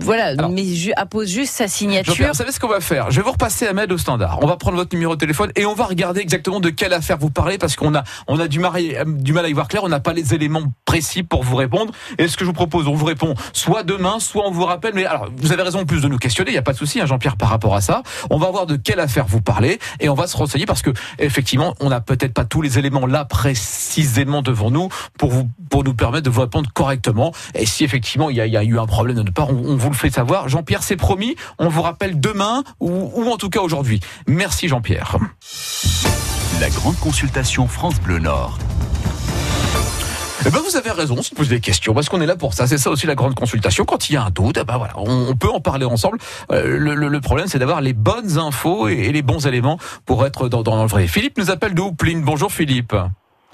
voilà, 0.00 0.26
Alors- 0.26 0.50
mais 0.50 0.64
ju- 0.64 0.92
appose 0.96 1.28
juste 1.28 1.54
sa 1.54 1.66
signature. 1.68 2.14
Vous 2.14 2.34
savez 2.34 2.52
ce 2.52 2.60
qu'on 2.60 2.68
va 2.68 2.80
faire? 2.80 3.10
Je 3.10 3.16
vais 3.16 3.22
vous 3.22 3.32
repasser 3.32 3.66
Ahmed 3.66 3.90
au 3.92 3.98
standard. 3.98 4.38
On 4.42 4.46
va 4.46 4.56
prendre 4.56 4.76
votre 4.76 4.94
numéro 4.94 5.14
de 5.14 5.20
téléphone 5.20 5.50
et 5.56 5.64
on 5.64 5.74
va 5.74 5.84
regarder 5.84 6.20
exactement 6.20 6.60
de 6.60 6.68
quelle 6.70 6.92
affaire 6.92 7.16
vous 7.18 7.30
parlez 7.30 7.56
parce 7.58 7.76
qu'on 7.76 7.94
a 7.94 8.04
on 8.28 8.38
a 8.38 8.48
du 8.48 8.58
mal, 8.58 8.72
à- 8.76 9.04
du 9.06 9.32
mal 9.32 9.44
à 9.44 9.48
y 9.48 9.52
voir 9.52 9.68
clair. 9.68 9.82
On 9.84 9.88
n'a 9.88 10.00
pas 10.00 10.12
les 10.12 10.34
éléments 10.34 10.62
précis 10.84 11.22
pour 11.22 11.42
vous 11.42 11.56
répondre. 11.56 11.92
Et 12.18 12.28
ce 12.28 12.36
que 12.36 12.44
je 12.44 12.48
vous 12.50 12.52
propose, 12.54 12.86
on 12.86 12.94
vous 12.94 13.06
répond 13.06 13.34
soit 13.52 13.82
demain, 13.82 14.20
soit 14.20 14.46
on 14.46 14.50
vous 14.50 14.64
rappelle. 14.64 14.92
Mais 14.94 15.06
alors, 15.06 15.28
vous 15.36 15.52
avez 15.52 15.62
raison 15.62 15.80
en 15.80 15.84
plus 15.86 16.02
de 16.02 16.08
nous 16.08 16.18
questionner. 16.18 16.50
Il 16.50 16.54
n'y 16.54 16.58
a 16.58 16.62
pas 16.62 16.72
de 16.72 16.78
souci, 16.78 17.00
hein, 17.00 17.06
Jean-Pierre, 17.06 17.36
par 17.36 17.48
rapport 17.48 17.74
à 17.74 17.80
ça. 17.80 18.02
On 18.30 18.36
va 18.38 18.50
voir 18.50 18.66
de 18.66 18.76
quelle 18.76 19.00
affaire 19.00 19.24
vous 19.26 19.40
parlez 19.40 19.78
et 20.00 20.08
on 20.08 20.14
va 20.14 20.26
se 20.26 20.36
renseigner 20.36 20.66
parce 20.66 20.82
que 20.82 20.90
effectivement, 21.18 21.74
on 21.80 21.88
n'a 21.88 22.00
peut-être 22.00 22.34
pas 22.34 22.44
tous 22.44 22.60
les 22.62 22.78
éléments 22.78 23.06
là 23.06 23.24
précisément 23.54 24.42
devant 24.42 24.70
nous 24.70 24.88
pour 25.18 25.30
vous 25.30 25.48
pour 25.70 25.84
nous 25.84 25.94
permettre 25.94 26.24
de 26.24 26.30
vous 26.30 26.40
répondre 26.40 26.68
correctement. 26.74 27.32
Et 27.54 27.66
si 27.66 27.84
effectivement 27.84 28.28
il 28.30 28.36
y 28.36 28.40
a, 28.40 28.46
il 28.46 28.52
y 28.52 28.56
a 28.56 28.64
eu 28.64 28.78
un 28.78 28.86
problème 28.86 29.16
de 29.16 29.22
notre 29.22 29.32
part, 29.32 29.50
on, 29.50 29.54
on 29.72 29.76
vous 29.76 29.88
le 29.90 29.94
fait 29.94 30.10
savoir. 30.10 30.48
Jean-Pierre, 30.48 30.82
c'est 30.82 30.96
promis. 30.96 31.36
On 31.58 31.68
vous 31.68 31.82
rappelle 31.82 32.18
demain 32.20 32.64
ou, 32.80 33.10
ou 33.14 33.30
en 33.30 33.36
tout 33.36 33.50
cas 33.50 33.60
aujourd'hui. 33.60 34.00
Merci 34.26 34.66
Jean-Pierre. 34.68 35.16
La 36.60 36.68
grande 36.70 36.96
consultation 36.98 37.68
France 37.68 38.00
Bleu 38.00 38.18
Nord. 38.18 38.58
Eh 40.46 40.50
ben 40.50 40.58
vous 40.60 40.76
avez 40.76 40.90
raison, 40.90 41.22
c'est 41.22 41.30
de 41.30 41.36
poser 41.36 41.54
des 41.54 41.60
questions, 41.60 41.94
parce 41.94 42.10
qu'on 42.10 42.20
est 42.20 42.26
là 42.26 42.36
pour 42.36 42.52
ça. 42.52 42.66
C'est 42.66 42.76
ça 42.76 42.90
aussi 42.90 43.06
la 43.06 43.14
grande 43.14 43.34
consultation. 43.34 43.86
Quand 43.86 44.10
il 44.10 44.12
y 44.12 44.16
a 44.16 44.24
un 44.24 44.30
doute, 44.30 44.58
eh 44.60 44.64
ben 44.64 44.76
voilà, 44.76 44.92
on, 44.98 45.28
on 45.30 45.34
peut 45.36 45.48
en 45.50 45.60
parler 45.60 45.86
ensemble. 45.86 46.18
Euh, 46.52 46.76
le, 46.78 46.94
le- 46.94 47.08
le 47.08 47.20
problème, 47.22 47.46
c'est 47.48 47.58
d'avoir 47.58 47.80
les 47.80 47.94
bonnes 47.94 48.36
infos 48.36 48.88
et, 48.88 48.92
et 48.94 49.12
les 49.12 49.22
bons 49.22 49.46
éléments 49.46 49.78
pour 50.04 50.26
être 50.26 50.48
dans, 50.50 50.62
dans 50.62 50.82
le 50.82 50.88
vrai. 50.88 51.06
Philippe 51.06 51.38
nous 51.38 51.50
appelle 51.50 51.72
de 51.74 51.80
Houpline. 51.80 52.22
Bonjour 52.22 52.52
Philippe. 52.52 52.94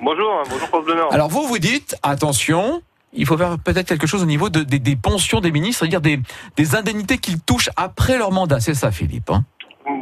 Bonjour, 0.03 0.43
bonjour 0.49 0.69
France 0.69 0.85
Bleu 0.85 0.95
Nord. 0.95 1.13
Alors 1.13 1.29
vous 1.29 1.43
vous 1.43 1.59
dites, 1.59 1.97
attention, 2.03 2.83
il 3.13 3.27
faut 3.27 3.37
faire 3.37 3.57
peut-être 3.63 3.87
quelque 3.89 4.07
chose 4.07 4.23
au 4.23 4.27
niveau 4.27 4.49
de- 4.49 4.63
des, 4.63 4.79
des 4.79 4.97
pensions 4.97 5.41
des 5.41 5.51
ministres, 5.53 5.81
c'est-à-dire 5.81 6.01
des, 6.01 6.19
des 6.57 6.75
indemnités 6.75 7.19
qu'ils 7.19 7.41
touchent 7.43 7.71
après 7.77 8.17
leur 8.19 8.33
mandat. 8.33 8.61
C'est 8.61 8.75
ça 8.75 8.91
Philippe. 8.91 9.31
hein 9.31 9.45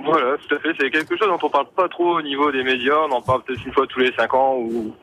Voilà, 0.04 0.36
tout 0.38 0.54
à 0.54 0.58
fait. 0.60 0.68
C'est 0.78 0.90
quelque 0.90 1.16
chose 1.16 1.28
dont 1.28 1.38
on 1.42 1.50
parle 1.50 1.66
pas 1.76 1.88
trop 1.88 2.18
au 2.18 2.22
niveau 2.22 2.52
des 2.52 2.62
médias. 2.62 2.96
On 3.08 3.12
en 3.12 3.22
parle 3.22 3.42
peut-être 3.42 3.64
une 3.64 3.72
fois 3.72 3.86
tous 3.88 4.00
les 4.00 4.12
cinq 4.14 4.32
ans 4.34 4.54
ou, 4.56 4.94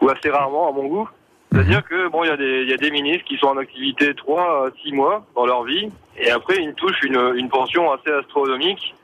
ou 0.00 0.08
assez 0.10 0.28
rarement, 0.30 0.68
à 0.68 0.72
mon 0.72 0.86
goût. 0.86 1.08
C'est-à-dire 1.52 1.84
que 1.84 2.08
bon, 2.08 2.24
il 2.24 2.26
y 2.26 2.30
a 2.30 2.36
des 2.36 2.62
il 2.64 2.68
y 2.68 2.74
a 2.74 2.76
des 2.76 2.90
ministres 2.90 3.24
qui 3.24 3.38
sont 3.38 3.46
en 3.46 3.56
activité 3.56 4.14
trois 4.14 4.66
à 4.66 4.70
six 4.82 4.92
mois 4.92 5.24
dans 5.34 5.46
leur 5.46 5.62
vie, 5.64 5.88
et 6.18 6.30
après 6.30 6.56
ils 6.62 6.74
touchent 6.74 7.02
une 7.04 7.32
une 7.36 7.48
pension 7.48 7.90
assez 7.92 8.10
astronomique 8.10 8.94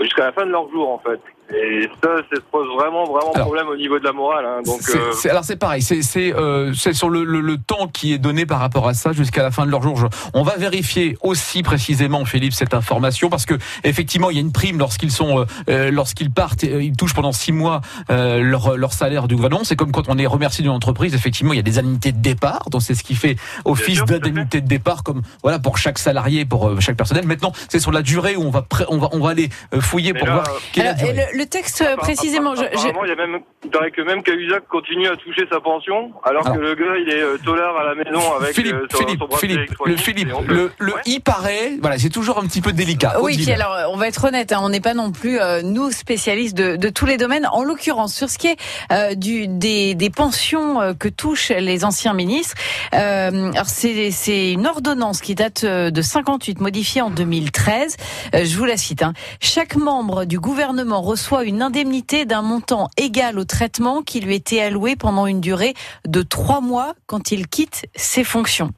jusqu'à 0.00 0.24
la 0.26 0.32
fin 0.32 0.44
de 0.44 0.50
leur 0.50 0.68
jour 0.70 0.90
en 0.90 0.98
fait. 0.98 1.20
Et 1.52 1.88
ça, 2.02 2.08
ça 2.32 2.40
pose 2.50 2.66
vraiment 2.74 3.04
vraiment 3.04 3.32
Alors, 3.34 3.46
problème 3.48 3.68
au 3.68 3.76
niveau 3.76 3.98
de 3.98 4.04
la 4.04 4.12
morale. 4.12 4.46
Hein. 4.46 4.62
Donc 4.64 4.80
C'est- 4.80 4.96
euh, 4.96 5.12
c'est- 5.12 5.28
alors 5.28 5.44
c'est 5.44 5.56
pareil, 5.56 5.82
c'est 5.82 6.00
c'est 6.00 6.34
euh, 6.34 6.72
c'est 6.72 6.94
sur 6.94 7.10
le, 7.10 7.22
le, 7.22 7.40
le 7.40 7.58
temps 7.58 7.86
qui 7.86 8.14
est 8.14 8.18
donné 8.18 8.46
par 8.46 8.60
rapport 8.60 8.88
à 8.88 8.94
ça 8.94 9.12
jusqu'à 9.12 9.42
la 9.42 9.50
fin 9.50 9.66
de 9.66 9.70
leur 9.70 9.82
jour. 9.82 9.96
Je- 9.98 10.06
on 10.32 10.42
va 10.42 10.56
vérifier 10.56 11.18
aussi 11.22 11.62
précisément, 11.62 12.24
Philippe, 12.24 12.54
cette 12.54 12.72
information 12.72 13.28
parce 13.28 13.44
que 13.44 13.54
effectivement 13.84 14.30
il 14.30 14.36
y 14.36 14.38
a 14.38 14.40
une 14.40 14.52
prime 14.52 14.78
lorsqu'ils 14.78 15.10
sont 15.10 15.40
euh, 15.40 15.44
euh, 15.68 15.90
lorsqu'ils 15.90 16.30
partent, 16.30 16.64
euh, 16.64 16.82
ils 16.82 16.96
touchent 16.96 17.14
pendant 17.14 17.32
six 17.32 17.52
mois 17.52 17.82
euh, 18.10 18.40
leur 18.40 18.76
leur 18.78 18.94
salaire 18.94 19.28
du 19.28 19.36
gouvernement. 19.36 19.64
C'est 19.64 19.76
comme 19.76 19.92
quand 19.92 20.08
on 20.08 20.16
est 20.16 20.26
remercié 20.26 20.62
d'une 20.62 20.72
entreprise. 20.72 21.14
Effectivement, 21.14 21.52
il 21.52 21.56
y 21.56 21.60
a 21.60 21.62
des 21.62 21.78
indemnités 21.78 22.12
de 22.12 22.22
départ, 22.22 22.70
donc 22.70 22.80
c'est 22.80 22.94
ce 22.94 23.04
qui 23.04 23.14
fait 23.14 23.36
office 23.66 24.02
d'indemnité 24.04 24.62
de 24.62 24.66
départ, 24.66 25.02
comme 25.02 25.20
voilà 25.42 25.58
pour 25.58 25.76
chaque 25.76 25.98
salarié, 25.98 26.46
pour 26.46 26.68
euh, 26.68 26.80
chaque 26.80 26.96
personnel. 26.96 27.26
Maintenant, 27.26 27.52
c'est 27.68 27.80
sur 27.80 27.92
la 27.92 28.00
durée 28.00 28.34
où 28.36 28.42
on 28.42 28.50
va 28.50 28.62
pré- 28.62 28.86
on 28.88 28.96
va 28.98 29.08
on 29.12 29.20
va 29.20 29.30
aller 29.30 29.50
fouiller 29.80 30.14
Mais 30.14 30.20
pour 30.20 30.28
là, 30.28 30.34
voir 30.36 30.46
quelle 30.72 30.86
est 30.86 30.88
la 30.88 30.92
Alors, 30.94 31.12
durée. 31.12 31.26
Le, 31.34 31.46
texte 31.46 31.84
précisément, 31.98 32.52
Apparemment, 32.52 33.04
il 33.04 33.08
y 33.08 33.12
a 33.12 33.16
même, 33.16 33.40
il 33.64 33.70
paraît 33.70 33.90
que 33.90 34.02
même 34.02 34.22
Cahuzac 34.22 34.66
continue 34.68 35.08
à 35.08 35.16
toucher 35.16 35.42
sa 35.50 35.60
pension, 35.60 36.12
alors, 36.24 36.46
Alors. 36.46 36.56
que 36.58 36.62
le 36.62 36.74
gars, 36.74 36.96
il 37.00 37.08
est 37.10 37.20
euh, 37.22 37.38
tolard 37.44 37.76
à 37.76 37.84
la 37.84 37.94
maison 37.94 38.20
avec 38.40 38.54
Philippe, 38.54 38.74
euh, 38.74 38.86
son, 38.90 38.98
Philippe, 38.98 39.20
son 39.30 39.36
Philippe, 39.36 39.70
le 39.86 39.96
Philippe, 39.96 40.28
peut- 40.28 40.54
le, 40.54 40.70
le 40.78 40.94
Ouais. 40.94 41.00
il 41.06 41.20
paraît, 41.20 41.72
voilà, 41.80 41.98
c'est 41.98 42.08
toujours 42.10 42.38
un 42.38 42.46
petit 42.46 42.60
peu 42.60 42.72
délicat. 42.72 43.16
Oui, 43.20 43.36
puis 43.36 43.50
alors, 43.52 43.92
on 43.92 43.96
va 43.96 44.08
être 44.08 44.24
honnête, 44.24 44.52
hein, 44.52 44.60
on 44.62 44.68
n'est 44.68 44.80
pas 44.80 44.94
non 44.94 45.10
plus 45.12 45.40
euh, 45.40 45.62
nous 45.62 45.90
spécialistes 45.90 46.56
de, 46.56 46.76
de 46.76 46.88
tous 46.88 47.06
les 47.06 47.16
domaines. 47.16 47.46
En 47.52 47.62
l'occurrence, 47.64 48.14
sur 48.14 48.28
ce 48.30 48.38
qui 48.38 48.48
est 48.48 48.56
euh, 48.92 49.14
du, 49.14 49.48
des, 49.48 49.94
des 49.94 50.10
pensions 50.10 50.94
que 50.98 51.08
touchent 51.08 51.50
les 51.50 51.84
anciens 51.84 52.14
ministres, 52.14 52.54
euh, 52.94 53.50
alors 53.52 53.66
c'est 53.66 54.10
c'est 54.10 54.52
une 54.52 54.66
ordonnance 54.66 55.20
qui 55.20 55.34
date 55.34 55.64
de 55.64 56.02
58, 56.02 56.60
modifiée 56.60 57.02
en 57.02 57.10
2013. 57.10 57.96
Euh, 58.34 58.44
je 58.44 58.56
vous 58.56 58.64
la 58.64 58.76
cite. 58.76 59.02
hein. 59.02 59.12
Chaque 59.40 59.76
membre 59.76 60.24
du 60.26 60.38
gouvernement 60.38 61.00
reçoit 61.02 61.23
reçoit 61.24 61.44
une 61.44 61.62
indemnité 61.62 62.26
d'un 62.26 62.42
montant 62.42 62.90
égal 62.98 63.38
au 63.38 63.44
traitement 63.44 64.02
qui 64.02 64.20
lui 64.20 64.34
était 64.34 64.60
alloué 64.60 64.94
pendant 64.94 65.26
une 65.26 65.40
durée 65.40 65.72
de 66.06 66.20
trois 66.20 66.60
mois 66.60 66.92
quand 67.06 67.32
il 67.32 67.48
quitte 67.48 67.86
ses 67.96 68.24
fonctions. 68.24 68.72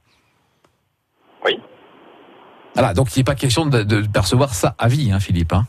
Oui. 1.45 1.59
Voilà, 2.75 2.95
donc 2.95 3.17
il 3.17 3.19
n'est 3.19 3.25
pas 3.25 3.35
question 3.35 3.67
de, 3.67 3.83
de 3.83 4.07
percevoir 4.07 4.55
ça 4.55 4.76
à 4.79 4.87
vie, 4.87 5.11
hein, 5.11 5.19
Philippe. 5.19 5.53
Hein. 5.55 5.67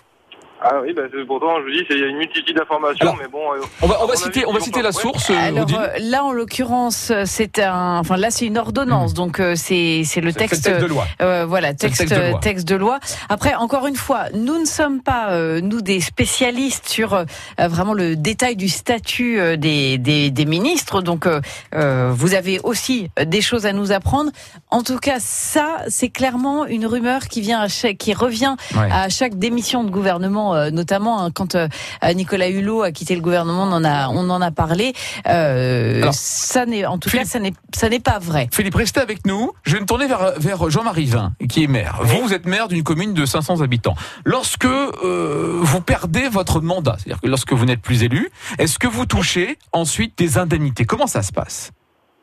Ah 0.61 0.73
oui, 0.83 0.91
bah, 0.93 1.03
c'est- 1.11 1.23
pourtant, 1.25 1.57
je 1.59 1.63
vous 1.65 1.71
dis, 1.71 1.85
c'est- 1.87 1.93
il 1.95 1.99
y 2.01 2.03
a 2.03 2.07
une 2.07 2.17
multitude 2.17 2.55
d'informations, 2.57 3.15
mais 3.19 3.27
bon. 3.27 3.53
euh, 3.53 3.61
On 3.81 3.87
va, 3.87 3.97
on 4.03 4.07
va 4.07 4.15
citer, 4.15 4.43
on 4.47 4.53
va 4.53 4.59
citer 4.59 4.81
la 4.81 4.91
source, 4.91 5.29
euh, 5.29 5.33
Alors 5.37 5.67
euh, 5.77 5.87
là, 5.99 6.23
en 6.23 6.31
l'occurrence, 6.31 7.11
c'est 7.25 7.59
un. 7.59 7.99
Enfin 7.99 8.17
là, 8.17 8.31
c'est 8.31 8.45
une 8.47 8.57
ordonnance, 8.57 9.13
donc 9.13 9.39
euh, 9.39 9.53
c'est 9.55 10.01
c'est 10.03 10.21
le 10.21 10.33
texte. 10.33 10.63
texte 10.65 10.81
de 10.81 10.87
loi. 10.87 11.05
Euh, 11.21 11.45
voilà, 11.47 11.73
texte, 11.73 11.99
texte 11.99 12.15
de 12.15 12.29
loi. 12.31 12.39
texte 12.39 12.67
de 12.67 12.75
loi. 12.75 12.99
Après, 13.29 13.53
encore 13.55 13.85
une 13.87 13.95
fois, 13.95 14.25
nous 14.33 14.59
ne 14.59 14.65
sommes 14.65 15.01
pas, 15.01 15.29
euh, 15.31 15.61
nous, 15.61 15.81
des 15.81 15.99
spécialistes 16.01 16.87
sur 16.89 17.13
euh, 17.13 17.25
vraiment 17.59 17.93
le 17.93 18.15
détail 18.15 18.55
du 18.55 18.67
statut 18.69 19.39
euh, 19.39 19.57
des, 19.57 19.97
des, 19.97 20.31
des 20.31 20.45
ministres. 20.45 21.01
Donc, 21.01 21.27
euh, 21.27 21.39
euh, 21.75 22.11
vous 22.15 22.33
avez 22.33 22.59
aussi 22.63 23.09
des 23.25 23.41
choses 23.41 23.65
à 23.65 23.73
nous 23.73 23.91
apprendre. 23.91 24.31
En 24.71 24.81
tout 24.83 24.97
cas, 24.97 25.17
ça, 25.19 25.77
c'est 25.87 26.09
clairement 26.09 26.65
une 26.65 26.85
rumeur 26.87 27.27
qui 27.27 27.41
vient 27.41 27.59
à 27.61 27.67
chaque, 27.67 27.97
qui 27.97 28.13
revient 28.13 28.55
Ouais. 28.75 28.89
à 28.91 29.09
chaque 29.09 29.35
démission 29.37 29.83
de 29.83 29.89
gouvernement, 29.89 30.46
euh, 30.53 30.71
notamment 30.71 31.23
hein, 31.23 31.31
quand 31.31 31.55
euh, 31.55 31.67
Nicolas 32.15 32.49
Hulot 32.49 32.83
a 32.83 32.91
quitté 32.91 33.15
le 33.15 33.21
gouvernement, 33.21 33.63
on 33.63 33.71
en 33.71 33.83
a, 33.83 34.09
on 34.09 34.29
en 34.29 34.41
a 34.41 34.51
parlé. 34.51 34.93
Euh, 35.27 36.01
Alors, 36.01 36.13
ça 36.13 36.65
n'est, 36.65 36.85
en 36.85 36.97
tout 36.97 37.09
Philippe- 37.09 37.25
cas, 37.25 37.31
ça 37.31 37.39
n'est, 37.39 37.53
ça 37.73 37.89
n'est 37.89 37.99
pas 37.99 38.19
vrai. 38.19 38.47
Philippe, 38.51 38.75
restez 38.75 38.99
avec 38.99 39.25
nous. 39.25 39.51
Je 39.63 39.73
vais 39.75 39.81
me 39.81 39.85
tourner 39.85 40.07
vers, 40.07 40.33
vers 40.37 40.69
Jean-Marie 40.69 41.05
Vin, 41.05 41.33
qui 41.49 41.63
est 41.63 41.67
maire. 41.67 41.99
Vous, 42.01 42.21
vous 42.21 42.33
êtes 42.33 42.45
maire 42.45 42.67
d'une 42.67 42.83
commune 42.83 43.13
de 43.13 43.25
500 43.25 43.61
habitants. 43.61 43.95
Lorsque 44.25 44.65
euh, 44.65 45.59
vous 45.61 45.81
perdez 45.81 46.27
votre 46.29 46.61
mandat, 46.61 46.95
c'est-à-dire 46.99 47.21
que 47.21 47.27
lorsque 47.27 47.53
vous 47.53 47.65
n'êtes 47.65 47.81
plus 47.81 48.03
élu, 48.03 48.29
est-ce 48.59 48.79
que 48.79 48.87
vous 48.87 49.05
touchez 49.05 49.57
ensuite 49.73 50.17
des 50.17 50.37
indemnités? 50.37 50.85
Comment 50.85 51.07
ça 51.07 51.21
se 51.21 51.31
passe? 51.31 51.71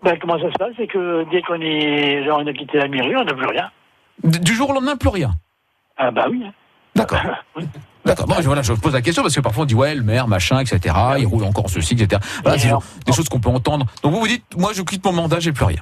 Ben, 0.02 0.18
comment 0.20 0.38
ça 0.38 0.52
se 0.52 0.58
passe? 0.58 0.72
C'est 0.76 0.86
que 0.86 1.24
dès 1.30 1.40
qu'on 1.42 1.60
est, 1.60 2.30
on 2.30 2.46
a 2.46 2.52
quitté 2.52 2.78
la 2.78 2.88
mairie, 2.88 3.16
on 3.16 3.24
n'a 3.24 3.32
plus 3.34 3.46
rien. 3.46 3.70
D- 4.22 4.38
Du 4.38 4.54
jour 4.54 4.70
au 4.70 4.72
lendemain, 4.74 4.96
plus 4.96 5.08
rien. 5.08 5.32
Ah 5.96 6.10
bah 6.10 6.26
oui. 6.30 6.42
hein. 6.46 6.52
D'accord. 6.94 7.20
D'accord. 8.04 8.26
Bon, 8.26 8.34
je- 8.38 8.42
voilà, 8.46 8.62
je 8.62 8.72
pose 8.74 8.92
la 8.92 9.00
question 9.02 9.22
parce 9.22 9.34
que 9.34 9.40
parfois 9.40 9.62
on 9.62 9.66
dit 9.66 9.74
ouais, 9.74 9.94
le 9.94 10.02
maire, 10.02 10.28
machin, 10.28 10.58
etc. 10.60 10.94
Il 11.18 11.26
roule 11.26 11.44
encore 11.44 11.70
ceci, 11.70 11.94
etc. 11.94 12.20
Voilà, 12.42 12.58
c'est 12.58 12.70
des 13.06 13.12
choses 13.12 13.28
qu'on 13.28 13.40
peut 13.40 13.48
entendre. 13.48 13.86
Donc 14.02 14.12
vous 14.12 14.20
vous 14.20 14.28
dites, 14.28 14.44
moi 14.56 14.72
je 14.74 14.82
quitte 14.82 15.04
mon 15.04 15.12
mandat, 15.12 15.40
j'ai 15.40 15.52
plus 15.52 15.64
rien. 15.64 15.80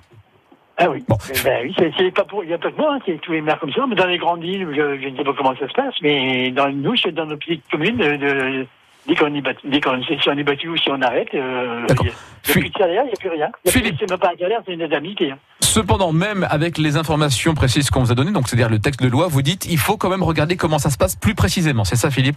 Ah 0.79 0.89
oui. 0.91 1.05
Bon. 1.07 1.19
Eh 1.29 1.39
Ben 1.45 1.61
oui, 1.65 1.75
c'est, 1.99 2.11
pas 2.13 2.25
pour, 2.25 2.43
il 2.45 2.49
n'y 2.49 2.55
a 2.55 2.59
pas 2.59 2.71
que 2.71 2.77
moi, 2.77 2.95
hein, 2.95 2.99
c'est 3.05 3.21
tous 3.21 3.33
les 3.33 3.43
maires 3.43 3.59
comme 3.61 3.73
ça. 3.73 3.85
Mais 3.89 3.95
dans 3.95 4.07
les 4.07 4.19
grandes 4.19 4.41
villes, 4.43 4.67
je, 4.71 5.01
je 5.03 5.09
ne 5.09 5.17
sais 5.17 5.23
pas 5.25 5.33
comment 5.37 5.55
ça 5.59 5.69
se 5.69 5.73
passe, 5.75 5.95
mais 6.03 6.51
dans 6.51 6.71
nous, 6.71 6.97
c'est 6.97 7.13
dans 7.13 7.27
nos 7.27 7.37
petites 7.37 7.63
communes, 7.71 7.99
de, 7.99 8.17
de- 8.17 8.67
dès 9.07 9.15
qu'on 9.17 9.35
est 9.35 9.41
battu, 9.41 9.67
dès 9.69 9.81
qu'on 9.81 10.03
si 10.03 10.29
on 10.29 10.37
est 10.39 10.43
battu 10.45 10.69
ou 10.69 10.77
si 10.77 10.91
on 10.91 11.01
arrête, 11.03 11.29
euh, 11.35 11.87
D'accord. 11.87 12.07
il 12.07 12.09
n'y 12.09 12.15
a, 12.15 12.53
plus 12.61 12.69
de 12.71 12.79
salaire, 12.79 13.03
il 13.05 13.09
n'y 13.09 13.13
a 13.13 13.17
plus 13.21 13.29
rien. 13.31 13.49
Il 13.65 13.69
y 13.69 13.69
a 13.69 13.73
Philippe. 13.73 13.97
plus- 13.99 14.07
c'est 14.07 14.11
même 14.11 14.19
pas 14.21 14.31
un 14.35 14.39
salaire, 14.39 14.61
c'est 14.67 14.73
une 14.75 14.83
indemnité. 14.83 15.31
hein. 15.33 15.39
Cependant, 15.61 16.13
même 16.13 16.47
avec 16.51 16.77
les 16.79 16.97
informations 16.97 17.55
précises 17.55 17.89
qu'on 17.91 18.01
vous 18.01 18.13
a 18.13 18.15
données, 18.15 18.33
donc 18.33 18.49
c'est-à-dire 18.49 18.69
le 18.69 18.79
texte 18.79 19.03
de 19.03 19.09
loi, 19.09 19.27
vous 19.29 19.43
dites, 19.43 19.67
il 19.71 19.79
faut 19.79 19.97
quand 19.97 20.11
même 20.11 20.23
regarder 20.23 20.57
comment 20.57 20.79
ça 20.79 20.91
se 20.91 20.99
passe 20.99 21.17
plus 21.17 21.35
précisément. 21.35 21.85
C'est 21.85 21.97
ça, 21.97 22.11
Philippe? 22.11 22.37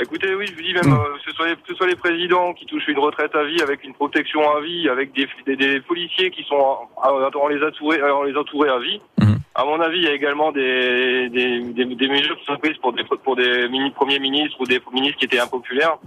Écoutez, 0.00 0.34
oui, 0.34 0.46
je 0.48 0.54
vous 0.54 0.62
dis 0.62 0.72
même, 0.72 0.86
Mm. 0.86 0.94
euh, 0.94 1.18
que, 1.24 1.30
ce 1.30 1.36
soit 1.36 1.48
les, 1.48 1.54
que 1.54 1.60
ce 1.68 1.74
soit 1.74 1.86
les 1.86 1.96
présidents 1.96 2.54
qui 2.54 2.64
touchent 2.66 2.88
une 2.88 2.98
retraite 2.98 3.34
à 3.34 3.44
vie 3.44 3.60
avec 3.62 3.84
une 3.84 3.92
protection 3.92 4.40
à 4.56 4.60
vie, 4.60 4.88
avec 4.88 5.12
des, 5.12 5.28
des, 5.46 5.56
des 5.56 5.80
policiers 5.80 6.30
qui 6.30 6.44
sont, 6.44 6.56
on 6.96 7.48
les 7.48 7.62
entourait, 7.62 8.00
on 8.10 8.22
les 8.22 8.34
entourait 8.36 8.70
à 8.70 8.78
vie. 8.78 9.00
Mhm. 9.20 9.38
À 9.54 9.64
mon 9.64 9.80
avis, 9.80 9.98
il 9.98 10.04
y 10.04 10.08
a 10.08 10.12
également 10.14 10.50
des, 10.50 11.28
des, 11.28 11.60
des, 11.60 11.84
des 11.84 12.08
mesures 12.08 12.36
qui 12.38 12.44
sont 12.46 12.56
prises 12.56 12.76
pour 12.78 12.92
des, 12.92 13.04
pour 13.04 13.36
des 13.36 13.68
mini 13.68 13.90
premiers 13.90 14.18
ministres 14.18 14.56
ou 14.60 14.64
des 14.64 14.80
ministres 14.92 15.18
qui 15.18 15.26
étaient 15.26 15.38
impopulaires. 15.38 15.98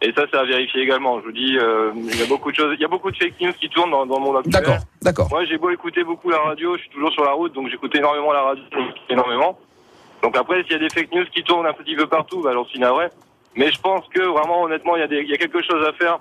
Et 0.00 0.12
ça, 0.12 0.24
c'est 0.30 0.38
à 0.38 0.44
vérifier 0.44 0.82
également. 0.82 1.20
Je 1.20 1.24
vous 1.26 1.32
dis, 1.32 1.56
euh, 1.58 1.92
il 1.96 2.18
y 2.18 2.22
a 2.22 2.26
beaucoup 2.26 2.50
de 2.50 2.56
choses, 2.56 2.74
il 2.78 2.80
y 2.80 2.84
a 2.84 2.88
beaucoup 2.88 3.10
de 3.10 3.16
fake 3.16 3.40
news 3.40 3.52
qui 3.60 3.68
tournent 3.68 3.90
dans, 3.90 4.06
dans 4.06 4.18
le 4.18 4.24
monde 4.24 4.36
actuel. 4.36 4.52
D'accord, 4.52 4.78
d'accord. 5.02 5.28
Moi, 5.30 5.44
j'ai 5.44 5.58
beau 5.58 5.70
écouter 5.70 6.02
beaucoup 6.02 6.30
la 6.30 6.38
radio, 6.38 6.76
je 6.76 6.82
suis 6.82 6.90
toujours 6.90 7.12
sur 7.12 7.24
la 7.24 7.32
route, 7.32 7.52
donc 7.52 7.68
j'écoute 7.68 7.94
énormément 7.94 8.32
la 8.32 8.42
radio, 8.42 8.64
énormément. 9.08 9.58
Donc 10.22 10.36
après, 10.36 10.62
s'il 10.62 10.72
y 10.72 10.76
a 10.76 10.78
des 10.78 10.90
fake 10.90 11.12
news 11.12 11.24
qui 11.34 11.42
tournent 11.42 11.66
un 11.66 11.72
petit 11.72 11.94
peu 11.96 12.06
partout, 12.06 12.42
bah, 12.42 12.50
alors 12.50 12.66
c'est 12.72 12.78
navré. 12.78 13.06
Mais 13.54 13.70
je 13.70 13.80
pense 13.80 14.06
que 14.08 14.20
vraiment, 14.20 14.62
honnêtement, 14.62 14.96
il 14.96 15.00
y 15.00 15.04
a, 15.04 15.08
des, 15.08 15.20
il 15.20 15.28
y 15.28 15.34
a 15.34 15.38
quelque 15.38 15.62
chose 15.62 15.86
à 15.86 15.92
faire. 15.92 16.18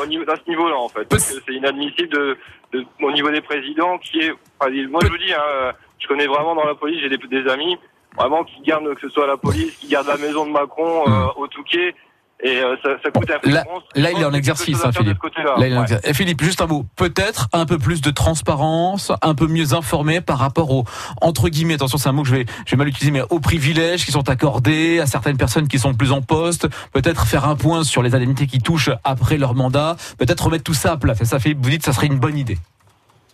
Au 0.00 0.06
niveau, 0.06 0.24
à 0.28 0.36
ce 0.36 0.48
niveau-là, 0.48 0.76
en 0.76 0.88
fait. 0.88 1.06
C'est 1.18 1.52
inadmissible 1.52 2.08
de, 2.08 2.36
de, 2.72 2.84
au 3.02 3.12
niveau 3.12 3.30
des 3.30 3.40
présidents 3.40 3.98
qui 3.98 4.20
est, 4.20 4.32
enfin, 4.58 4.70
moi, 4.88 5.00
je 5.04 5.08
vous 5.08 5.18
dis, 5.18 5.32
hein, 5.32 5.72
je 5.98 6.06
connais 6.06 6.26
vraiment 6.26 6.54
dans 6.54 6.64
la 6.64 6.74
police, 6.74 7.00
j'ai 7.00 7.08
des, 7.08 7.18
des 7.18 7.50
amis, 7.50 7.76
vraiment, 8.16 8.44
qui 8.44 8.60
gardent, 8.62 8.94
que 8.94 9.00
ce 9.00 9.08
soit 9.08 9.26
la 9.26 9.36
police, 9.36 9.76
qui 9.76 9.88
gardent 9.88 10.08
la 10.08 10.16
maison 10.16 10.46
de 10.46 10.50
Macron, 10.50 11.04
euh, 11.08 11.26
au 11.36 11.46
Touquet, 11.46 11.94
et 12.42 12.58
euh, 12.60 12.76
ça, 12.82 12.90
ça 13.02 13.10
coûte 13.10 13.28
Là- 13.44 13.64
monstre. 13.68 13.88
là, 13.94 14.10
il 14.12 14.20
est 14.20 14.24
en 14.24 14.32
exercice, 14.32 14.84
hein, 14.84 14.92
Philippe. 14.92 15.18
Là, 15.58 15.66
il 15.66 15.74
en 15.74 15.78
Ouais. 15.78 15.82
exerce. 15.82 16.00
Et 16.06 16.14
Philippe, 16.14 16.42
juste 16.42 16.60
un 16.60 16.66
mot. 16.66 16.86
Peut-être 16.96 17.48
un 17.52 17.66
peu 17.66 17.78
plus 17.78 18.00
de 18.00 18.10
transparence, 18.10 19.12
un 19.22 19.34
peu 19.34 19.46
mieux 19.46 19.74
informé 19.74 20.20
par 20.20 20.38
rapport 20.38 20.70
aux, 20.70 20.84
entre 21.20 21.48
guillemets, 21.48 21.74
attention, 21.74 21.98
c'est 21.98 22.08
un 22.08 22.12
mot 22.12 22.22
que 22.22 22.28
je 22.28 22.34
vais, 22.36 22.46
je 22.66 22.70
vais 22.72 22.76
mal 22.76 22.88
utiliser, 22.88 23.10
mais 23.10 23.22
aux 23.30 23.40
privilèges 23.40 24.04
qui 24.04 24.12
sont 24.12 24.28
accordés 24.28 25.00
à 25.00 25.06
certaines 25.06 25.36
personnes 25.36 25.68
qui 25.68 25.78
sont 25.78 25.94
plus 25.94 26.12
en 26.12 26.22
poste. 26.22 26.68
Peut-être 26.92 27.26
faire 27.26 27.44
un 27.46 27.56
point 27.56 27.84
sur 27.84 28.02
les 28.02 28.14
indemnités 28.14 28.46
qui 28.46 28.58
touchent 28.60 28.90
après 29.04 29.36
leur 29.38 29.54
mandat. 29.54 29.96
Peut-être 30.18 30.44
remettre 30.44 30.64
tout 30.64 30.74
ça 30.74 30.92
à 30.92 30.96
plat. 30.96 31.14
C'est 31.16 31.24
ça, 31.24 31.38
Philippe. 31.38 31.58
Vous 31.62 31.70
dites 31.70 31.80
que 31.80 31.86
ça 31.86 31.92
serait 31.92 32.06
une 32.06 32.18
bonne 32.18 32.38
idée. 32.38 32.58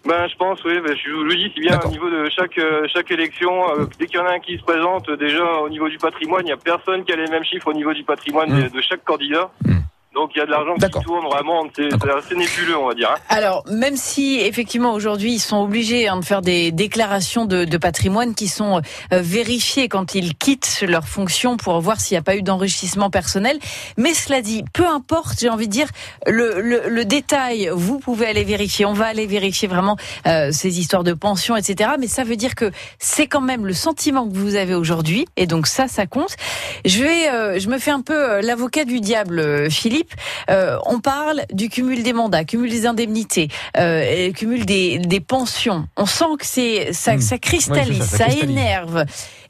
Ben, 0.06 0.28
je 0.28 0.36
pense, 0.36 0.62
oui. 0.64 0.80
Ben, 0.80 0.94
je 0.96 1.10
vous 1.10 1.24
le 1.24 1.34
dis, 1.34 1.50
c'est 1.54 1.60
bien 1.60 1.80
au 1.84 1.88
niveau 1.88 2.10
de 2.10 2.28
chaque 2.28 2.58
euh, 2.58 2.86
chaque 2.92 3.10
élection. 3.10 3.52
euh, 3.70 3.86
dès 3.98 4.06
qu'il 4.06 4.18
y 4.18 4.22
en 4.22 4.26
a 4.26 4.32
un 4.32 4.38
qui 4.38 4.58
se 4.58 4.62
présente, 4.62 5.08
euh, 5.08 5.16
déjà 5.16 5.44
au 5.60 5.68
niveau 5.68 5.88
du 5.88 5.96
patrimoine, 5.98 6.42
il 6.42 6.46
n'y 6.46 6.52
a 6.52 6.56
personne 6.58 7.04
qui 7.04 7.12
a 7.12 7.16
les 7.16 7.28
mêmes 7.28 7.44
chiffres 7.44 7.68
au 7.68 7.72
niveau 7.72 7.92
du 7.94 8.04
patrimoine 8.04 8.50
de, 8.50 8.68
de 8.68 8.80
chaque 8.82 9.04
candidat. 9.04 9.50
Mm. 9.64 9.78
Donc 10.14 10.30
il 10.34 10.38
y 10.38 10.42
a 10.42 10.46
de 10.46 10.50
l'argent 10.50 10.74
qui 10.74 11.04
tourne 11.04 11.26
vraiment. 11.26 11.64
C'est 11.74 11.88
assez 12.10 12.34
nébuleux, 12.36 12.76
on 12.78 12.88
va 12.88 12.94
dire. 12.94 13.10
hein. 13.10 13.18
Alors, 13.28 13.64
même 13.70 13.96
si 13.96 14.40
effectivement 14.40 14.92
aujourd'hui 14.94 15.32
ils 15.34 15.38
sont 15.40 15.58
obligés 15.58 16.08
hein, 16.08 16.18
de 16.18 16.24
faire 16.24 16.42
des 16.42 16.70
déclarations 16.72 17.44
de, 17.46 17.64
de 17.64 17.76
patrimoine 17.78 18.34
qui 18.34 18.48
sont 18.48 18.80
euh, 19.12 19.20
vérifiées 19.20 19.88
quand 19.88 20.14
ils 20.14 20.34
quittent 20.36 20.84
leur 20.86 21.08
fonction 21.08 21.56
pour 21.56 21.80
voir 21.80 22.00
s'il 22.00 22.14
n'y 22.14 22.18
a 22.18 22.22
pas 22.22 22.36
eu 22.36 22.42
d'enrichissement 22.42 23.10
personnel, 23.10 23.58
mais 23.96 24.14
cela 24.14 24.40
dit, 24.42 24.64
peu 24.72 24.86
importe, 24.86 25.38
j'ai 25.40 25.48
envie 25.48 25.66
de 25.66 25.72
dire 25.72 25.88
le, 26.26 26.60
le, 26.60 26.88
le 26.88 27.04
détail, 27.04 27.70
vous 27.72 27.98
pouvez 27.98 28.26
aller 28.26 28.44
vérifier. 28.44 28.86
On 28.86 28.92
va 28.92 29.06
aller 29.06 29.26
vérifier 29.26 29.68
vraiment 29.68 29.96
euh, 30.26 30.50
ces 30.52 30.78
histoires 30.78 31.04
de 31.04 31.12
pension, 31.12 31.56
etc. 31.56 31.90
Mais 31.98 32.06
ça 32.06 32.24
veut 32.24 32.36
dire 32.36 32.54
que 32.54 32.70
c'est 32.98 33.26
quand 33.26 33.40
même 33.40 33.66
le 33.66 33.72
sentiment 33.74 34.28
que 34.28 34.34
vous 34.34 34.54
avez 34.54 34.74
aujourd'hui, 34.74 35.26
et 35.36 35.46
donc 35.46 35.66
ça, 35.66 35.88
ça 35.88 36.06
compte. 36.06 36.36
Je 36.84 37.02
vais, 37.02 37.28
euh, 37.30 37.58
je 37.58 37.68
me 37.68 37.78
fais 37.78 37.90
un 37.90 38.02
peu 38.02 38.14
euh, 38.14 38.40
l'avocat 38.42 38.84
du 38.84 39.00
diable, 39.00 39.38
euh, 39.40 39.68
Euh, 40.50 40.78
on 40.86 41.00
parle 41.00 41.42
du 41.52 41.68
cumul 41.68 42.02
des 42.02 42.12
mandats, 42.12 42.44
cumul 42.44 42.70
des 42.70 42.86
indemnités, 42.86 43.48
euh, 43.76 44.32
cumul 44.32 44.64
des, 44.66 44.98
des 44.98 45.20
pensions. 45.20 45.86
On 45.96 46.06
sent 46.06 46.24
que 46.38 46.46
c'est 46.46 46.92
ça, 46.92 47.16
Hmm. 47.16 47.20
ça 47.20 47.38
cristallise, 47.38 47.98
ça, 47.98 48.04
ça 48.04 48.16
ça, 48.18 48.24
cristallise. 48.24 48.50
énerve. 48.50 49.04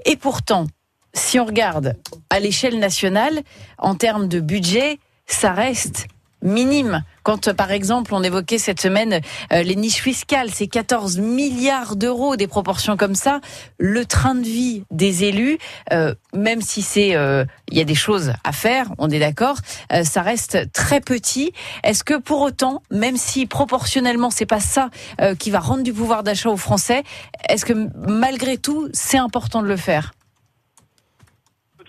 Et 0.04 0.16
pourtant, 0.16 0.66
si 1.14 1.38
on 1.38 1.44
regarde 1.44 1.96
à 2.30 2.40
l'échelle 2.40 2.78
nationale, 2.78 3.40
en 3.78 3.94
termes 3.94 4.28
de 4.28 4.40
budget, 4.40 4.98
ça 5.26 5.52
reste 5.52 6.06
minime. 6.44 7.02
Quand, 7.24 7.52
par 7.54 7.72
exemple, 7.72 8.14
on 8.14 8.22
évoquait 8.22 8.58
cette 8.58 8.80
semaine 8.80 9.20
euh, 9.52 9.62
les 9.62 9.76
niches 9.76 10.02
fiscales, 10.02 10.50
c'est 10.52 10.66
14 10.66 11.18
milliards 11.18 11.96
d'euros, 11.96 12.36
des 12.36 12.46
proportions 12.46 12.96
comme 12.96 13.14
ça. 13.14 13.40
Le 13.78 14.04
train 14.04 14.34
de 14.34 14.42
vie 14.42 14.84
des 14.90 15.24
élus, 15.24 15.58
euh, 15.92 16.14
même 16.34 16.60
si 16.60 16.82
c'est, 16.82 17.16
euh, 17.16 17.44
il 17.70 17.78
y 17.78 17.80
a 17.80 17.84
des 17.84 17.94
choses 17.94 18.34
à 18.44 18.52
faire, 18.52 18.92
on 18.98 19.10
est 19.10 19.18
d'accord, 19.18 19.56
euh, 19.92 20.04
ça 20.04 20.22
reste 20.22 20.70
très 20.72 21.00
petit. 21.00 21.52
Est-ce 21.82 22.04
que 22.04 22.18
pour 22.18 22.42
autant, 22.42 22.82
même 22.90 23.16
si 23.16 23.46
proportionnellement 23.46 24.30
c'est 24.30 24.46
pas 24.46 24.60
ça 24.60 24.90
euh, 25.20 25.34
qui 25.34 25.50
va 25.50 25.60
rendre 25.60 25.82
du 25.82 25.92
pouvoir 25.92 26.22
d'achat 26.22 26.50
aux 26.50 26.56
Français, 26.58 27.04
est-ce 27.48 27.64
que 27.64 27.88
malgré 28.06 28.58
tout 28.58 28.88
c'est 28.92 29.18
important 29.18 29.62
de 29.62 29.68
le 29.68 29.76
faire? 29.76 30.12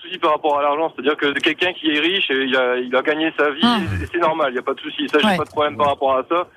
Souci 0.05 0.17
par 0.19 0.31
rapport 0.31 0.57
à 0.59 0.61
l'argent. 0.61 0.91
C'est-à-dire 0.95 1.17
que 1.17 1.33
quelqu'un 1.39 1.73
qui 1.73 1.87
est 1.95 1.99
riche, 1.99 2.29
et 2.31 2.43
il 2.43 2.55
a, 2.55 2.77
il 2.77 2.95
a 2.95 3.01
gagné 3.01 3.31
sa 3.37 3.49
vie, 3.51 3.61
Hmm. 3.63 4.05
c'est 4.11 4.19
normal. 4.19 4.47
Il 4.49 4.53
n'y 4.53 4.59
a 4.59 4.63
pas 4.63 4.73
de 4.73 4.79
souci. 4.79 5.07
Ça, 5.09 5.19
j'ai 5.19 5.27
Ouais. 5.27 5.37
pas 5.37 5.43
de 5.45 5.49
problème 5.49 5.77
par 5.77 5.87
rapport 5.87 6.15
à 6.17 6.23
ça. 6.29 6.47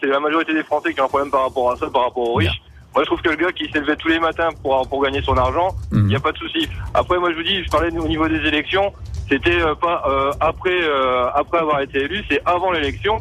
C'est 0.00 0.06
la 0.06 0.20
majorité 0.20 0.52
des 0.54 0.62
Français 0.62 0.94
qui 0.94 1.00
ont 1.00 1.06
un 1.06 1.08
problème 1.08 1.30
par 1.30 1.42
rapport 1.42 1.72
à 1.72 1.76
ça, 1.76 1.86
par 1.90 2.02
rapport 2.04 2.30
aux 2.30 2.34
riches. 2.34 2.60
Moi, 2.94 3.02
je 3.02 3.06
trouve 3.06 3.20
que 3.20 3.28
le 3.30 3.36
gars 3.36 3.52
qui 3.52 3.68
s'est 3.70 3.80
levé 3.80 3.96
tous 3.96 4.08
les 4.08 4.20
matins 4.20 4.48
pour, 4.62 4.88
pour 4.88 5.02
gagner 5.02 5.20
son 5.22 5.36
argent, 5.36 5.68
il 5.92 5.98
Mhm. 5.98 6.06
n'y 6.08 6.14
a 6.16 6.20
pas 6.20 6.32
de 6.32 6.38
souci. 6.38 6.68
Après, 6.94 7.18
moi, 7.18 7.30
je 7.32 7.36
vous 7.36 7.42
dis, 7.42 7.62
je 7.64 7.68
parlais 7.68 7.90
au 7.98 8.06
niveau 8.08 8.26
des 8.28 8.42
élections, 8.46 8.92
c'était 9.28 9.60
euh, 9.60 9.74
pas 9.74 10.02
euh, 10.08 10.30
après 10.40 10.78
euh, 10.82 11.28
après 11.34 11.58
avoir 11.58 11.80
été 11.80 11.98
élu, 12.02 12.24
c'est 12.30 12.40
avant 12.46 12.70
l'élection. 12.72 13.18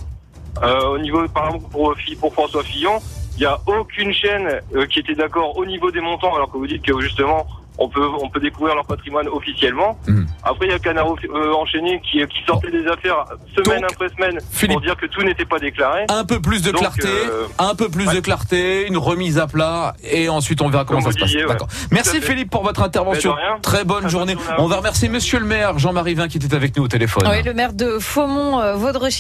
Au 0.64 0.98
niveau, 0.98 1.28
par 1.28 1.48
exemple, 1.48 1.66
pour, 1.70 1.94
pour 2.22 2.32
François 2.34 2.64
Fillon, 2.64 3.00
il 3.36 3.40
n'y 3.42 3.46
a 3.46 3.58
aucune 3.68 4.14
chaîne 4.14 4.62
qui 4.90 5.00
était 5.00 5.14
d'accord 5.16 5.58
au 5.58 5.66
niveau 5.66 5.92
des 5.92 6.00
montants, 6.00 6.34
alors 6.34 6.50
que 6.50 6.58
vous 6.58 6.68
dites 6.68 6.82
que 6.86 6.98
justement, 7.02 7.46
on 7.77 7.89
peut 7.89 8.08
on 8.22 8.29
peut 8.29 8.39
découvrir 8.39 8.75
leur 8.75 8.86
patrimoine 8.86 9.27
officiellement. 9.27 9.98
Mhm. 10.08 10.27
Après, 10.44 10.65
il 10.67 10.72
y 10.72 10.75
a 10.75 10.79
Canard 10.79 11.08
euh, 11.08 11.53
enchaîné 11.53 12.01
qui, 12.01 12.20
qui 12.27 12.44
sortait 12.48 12.72
des 12.72 12.86
affaires 12.88 13.25
semaine 13.55 13.82
Donc, 13.82 13.91
après 13.91 14.10
semaine 14.10 14.38
Philippe- 14.51 14.74
pour 14.74 14.82
dire 14.82 14.96
que 14.98 15.05
tout 15.08 15.22
n'était 15.24 15.46
pas 15.46 15.60
déclaré. 15.60 16.05
Un 16.10 16.25
peu 16.25 16.39
plus 16.39 16.62
de 16.62 16.72
Donc, 16.72 16.82
clarté, 16.82 17.08
euh, 17.08 17.46
un 17.60 17.75
peu 17.75 17.89
plus 17.89 18.08
ouais. 18.08 18.15
de 18.15 18.20
clarté, 18.20 18.88
une 18.88 18.98
remise 18.98 19.38
à 19.39 19.48
plat, 19.48 19.94
et 20.03 20.29
ensuite 20.29 20.62
on 20.62 20.70
verra 20.70 20.86
comment 20.86 21.01
Comme 21.01 21.12
ça 21.12 21.17
se 21.17 21.24
passe. 21.24 21.34
ouais. 21.34 21.67
Merci. 21.91 22.22
Philippe 22.22 22.50
pour 22.50 22.63
votre 22.63 22.82
intervention. 22.82 23.36
Très 23.62 23.84
bonne 23.84 24.01
Très 24.01 24.10
journée. 24.10 24.36
On 24.58 24.67
va 24.67 24.77
remercier 24.77 25.10
Monsieur 25.10 25.39
le 25.39 25.46
maire 25.46 25.77
Jean-Marie 25.79 26.13
Vin 26.13 26.27
qui 26.27 26.38
était 26.38 26.53
avec 26.55 26.75
nous 26.77 26.84
au 26.84 26.88
téléphone. 26.88 27.27
Oui, 27.29 27.44
le 27.44 27.53
maire 27.53 27.74
de 27.74 28.00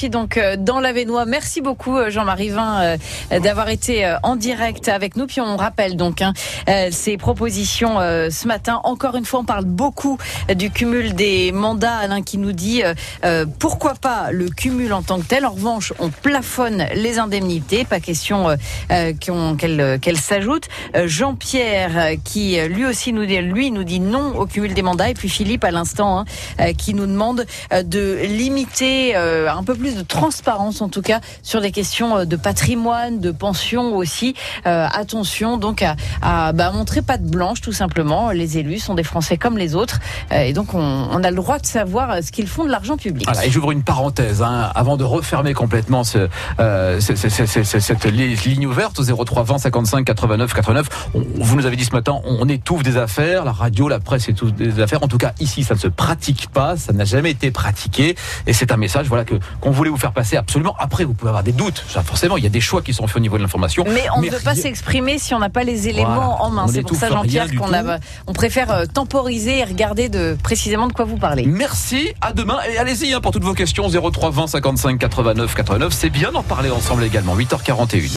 donc 0.09 0.37
euh, 0.37 0.55
dans 0.57 0.79
l'Avenois. 0.79 1.25
Merci 1.25 1.61
beaucoup, 1.61 1.97
euh, 1.97 2.09
Jean-Marie 2.09 2.49
Vin, 2.49 2.97
euh, 3.31 3.39
d'avoir 3.39 3.69
été 3.69 4.05
euh, 4.05 4.15
en 4.23 4.35
direct 4.35 4.87
avec 4.89 5.15
nous. 5.15 5.27
Puis 5.27 5.41
on 5.41 5.57
rappelle 5.57 5.97
donc 5.97 6.21
hein, 6.21 6.33
euh, 6.69 6.87
ces 6.91 7.17
propositions 7.17 7.99
euh, 7.99 8.29
ce 8.45 8.47
matin. 8.47 8.79
Encore 8.83 9.15
une 9.15 9.25
fois, 9.25 9.39
on 9.39 9.43
parle 9.43 9.65
beaucoup 9.65 10.19
du 10.53 10.69
cumul 10.69 11.15
des 11.15 11.51
mandats. 11.51 11.95
Alain 11.95 12.21
qui 12.21 12.37
nous 12.37 12.51
dit 12.51 12.83
euh, 12.83 12.93
euh, 13.23 13.47
pourquoi 13.57 13.95
pas 13.95 14.29
le 14.31 14.49
cumul 14.49 14.93
en 14.93 15.01
tant 15.01 15.19
que 15.19 15.25
tel? 15.25 15.47
En 15.47 15.51
revanche, 15.51 15.93
on 15.97 16.09
plafonne 16.09 16.85
les 16.93 17.17
indemnités. 17.17 17.85
Pas 17.85 17.99
question 17.99 18.55
euh, 18.91 19.13
qu'elles 19.17 20.17
s'ajoutent. 20.17 20.67
Jean-Pierre 21.05 22.17
qui 22.23 22.59
lui 22.67 22.85
aussi 22.85 23.13
nous 23.13 23.25
dit, 23.25 23.39
lui 23.39 23.71
nous 23.71 23.83
dit 23.83 23.99
non 23.99 24.37
au 24.37 24.45
cumul 24.45 24.75
des 24.75 24.83
mandats. 24.83 25.09
Et 25.09 25.15
puis 25.15 25.29
Philippe 25.29 25.63
à 25.63 25.71
l'instant 25.71 26.19
hein, 26.59 26.73
qui 26.73 26.93
nous 26.93 27.07
demande 27.07 27.47
de 27.71 28.19
limiter 28.25 29.15
un 29.15 29.63
peu 29.63 29.73
plus 29.73 29.95
de 29.95 30.03
transparence 30.03 30.81
en 30.81 30.89
tout 30.89 31.01
cas 31.01 31.19
sur 31.41 31.59
les 31.59 31.71
questions 31.71 32.25
de 32.25 32.35
patrimoine, 32.35 33.19
de 33.19 33.31
pension 33.31 33.95
aussi. 33.95 34.35
Attention 34.65 35.57
donc 35.57 35.83
à, 36.21 36.51
bah, 36.53 36.71
montrer 36.71 37.01
patte 37.01 37.23
blanche 37.23 37.61
tout 37.61 37.73
simplement. 37.73 38.31
Les 38.35 38.57
élus 38.57 38.79
sont 38.79 38.93
des 38.95 39.03
Français 39.03 39.37
comme 39.37 39.57
les 39.57 39.75
autres 39.75 39.99
euh, 40.31 40.41
et 40.41 40.53
donc 40.53 40.73
on, 40.73 40.79
on 41.11 41.23
a 41.23 41.29
le 41.29 41.35
droit 41.35 41.57
de 41.59 41.65
savoir 41.65 42.11
euh, 42.11 42.21
ce 42.21 42.31
qu'ils 42.31 42.47
font 42.47 42.65
de 42.65 42.69
l'argent 42.71 42.97
public. 42.97 43.25
Voilà, 43.27 43.45
et 43.45 43.49
j'ouvre 43.49 43.71
une 43.71 43.83
parenthèse 43.83 44.41
hein, 44.41 44.71
avant 44.75 44.97
de 44.97 45.03
refermer 45.03 45.53
complètement 45.53 46.03
ce, 46.03 46.27
euh, 46.59 46.99
ce- 46.99 47.15
ce- 47.15 47.29
ce- 47.29 47.45
ce- 47.45 47.63
ce- 47.63 47.79
cette 47.79 48.05
li- 48.05 48.35
ligne 48.35 48.65
ouverte 48.67 48.99
au 48.99 49.03
03 49.25 49.43
20 49.43 49.57
55 49.59 50.03
89 50.05 50.53
89. 50.53 50.87
On- 51.13 51.23
vous 51.35 51.55
nous 51.55 51.65
avez 51.65 51.75
dit 51.75 51.85
ce 51.85 51.91
matin, 51.93 52.19
on 52.25 52.47
étouffe 52.49 52.83
des 52.83 52.97
affaires, 52.97 53.45
la 53.45 53.51
radio, 53.51 53.87
la 53.87 53.99
presse 53.99 54.27
étouffe 54.29 54.53
des 54.53 54.79
affaires. 54.81 55.03
En 55.03 55.07
tout 55.07 55.17
cas, 55.17 55.33
ici, 55.39 55.63
ça 55.63 55.75
ne 55.75 55.79
se 55.79 55.87
pratique 55.87 56.49
pas, 56.51 56.75
ça 56.77 56.93
n'a 56.93 57.05
jamais 57.05 57.31
été 57.31 57.51
pratiqué, 57.51 58.15
et 58.47 58.53
c'est 58.53 58.71
un 58.71 58.77
message, 58.77 59.07
voilà, 59.07 59.23
que 59.25 59.35
qu'on 59.61 59.71
voulait 59.71 59.89
vous 59.89 59.97
faire 59.97 60.11
passer 60.13 60.35
absolument. 60.37 60.75
Après, 60.79 61.03
vous 61.05 61.13
pouvez 61.13 61.29
avoir 61.29 61.43
des 61.43 61.51
doutes. 61.53 61.83
Forcément, 62.05 62.37
il 62.37 62.43
y 62.43 62.47
a 62.47 62.49
des 62.49 62.61
choix 62.61 62.81
qui 62.81 62.93
sont 62.93 63.07
faits 63.07 63.17
au 63.17 63.21
niveau 63.21 63.37
de 63.37 63.41
l'information. 63.43 63.83
Mais 63.87 64.05
on 64.15 64.21
ne 64.21 64.29
veut 64.29 64.39
pas 64.43 64.55
s'exprimer 64.55 65.17
si 65.19 65.33
on 65.33 65.39
n'a 65.39 65.49
pas 65.49 65.63
les 65.63 65.87
éléments 65.87 66.13
Voilà. 66.15 66.41
en 66.41 66.49
main. 66.49 66.67
C'est 66.67 66.81
pour 66.83 66.95
ça, 66.95 67.09
Jean-Pierre, 67.09 67.47
qu'on 67.55 67.73
a, 67.73 67.97
on 68.27 68.33
préfère 68.33 68.71
euh, 68.71 68.85
temporiser 68.85 69.59
et 69.59 69.63
regarder 69.63 70.09
de 70.09 70.35
précisément 70.41 70.87
de 70.87 70.93
quoi 70.93 71.05
vous 71.05 71.17
parlez. 71.17 71.45
Merci, 71.45 72.13
à 72.21 72.33
demain 72.33 72.57
et 72.71 72.77
allez-y 72.77 73.13
hein, 73.13 73.21
pour 73.21 73.31
toutes 73.31 73.43
vos 73.43 73.53
questions 73.53 73.87
03 73.89 74.31
20 74.31 74.47
55 74.47 74.97
89 74.99 75.55
89. 75.55 75.93
C'est 75.93 76.09
bien 76.09 76.31
d'en 76.31 76.43
parler 76.43 76.69
ensemble 76.69 77.03
également. 77.03 77.37
8h41. 77.37 78.09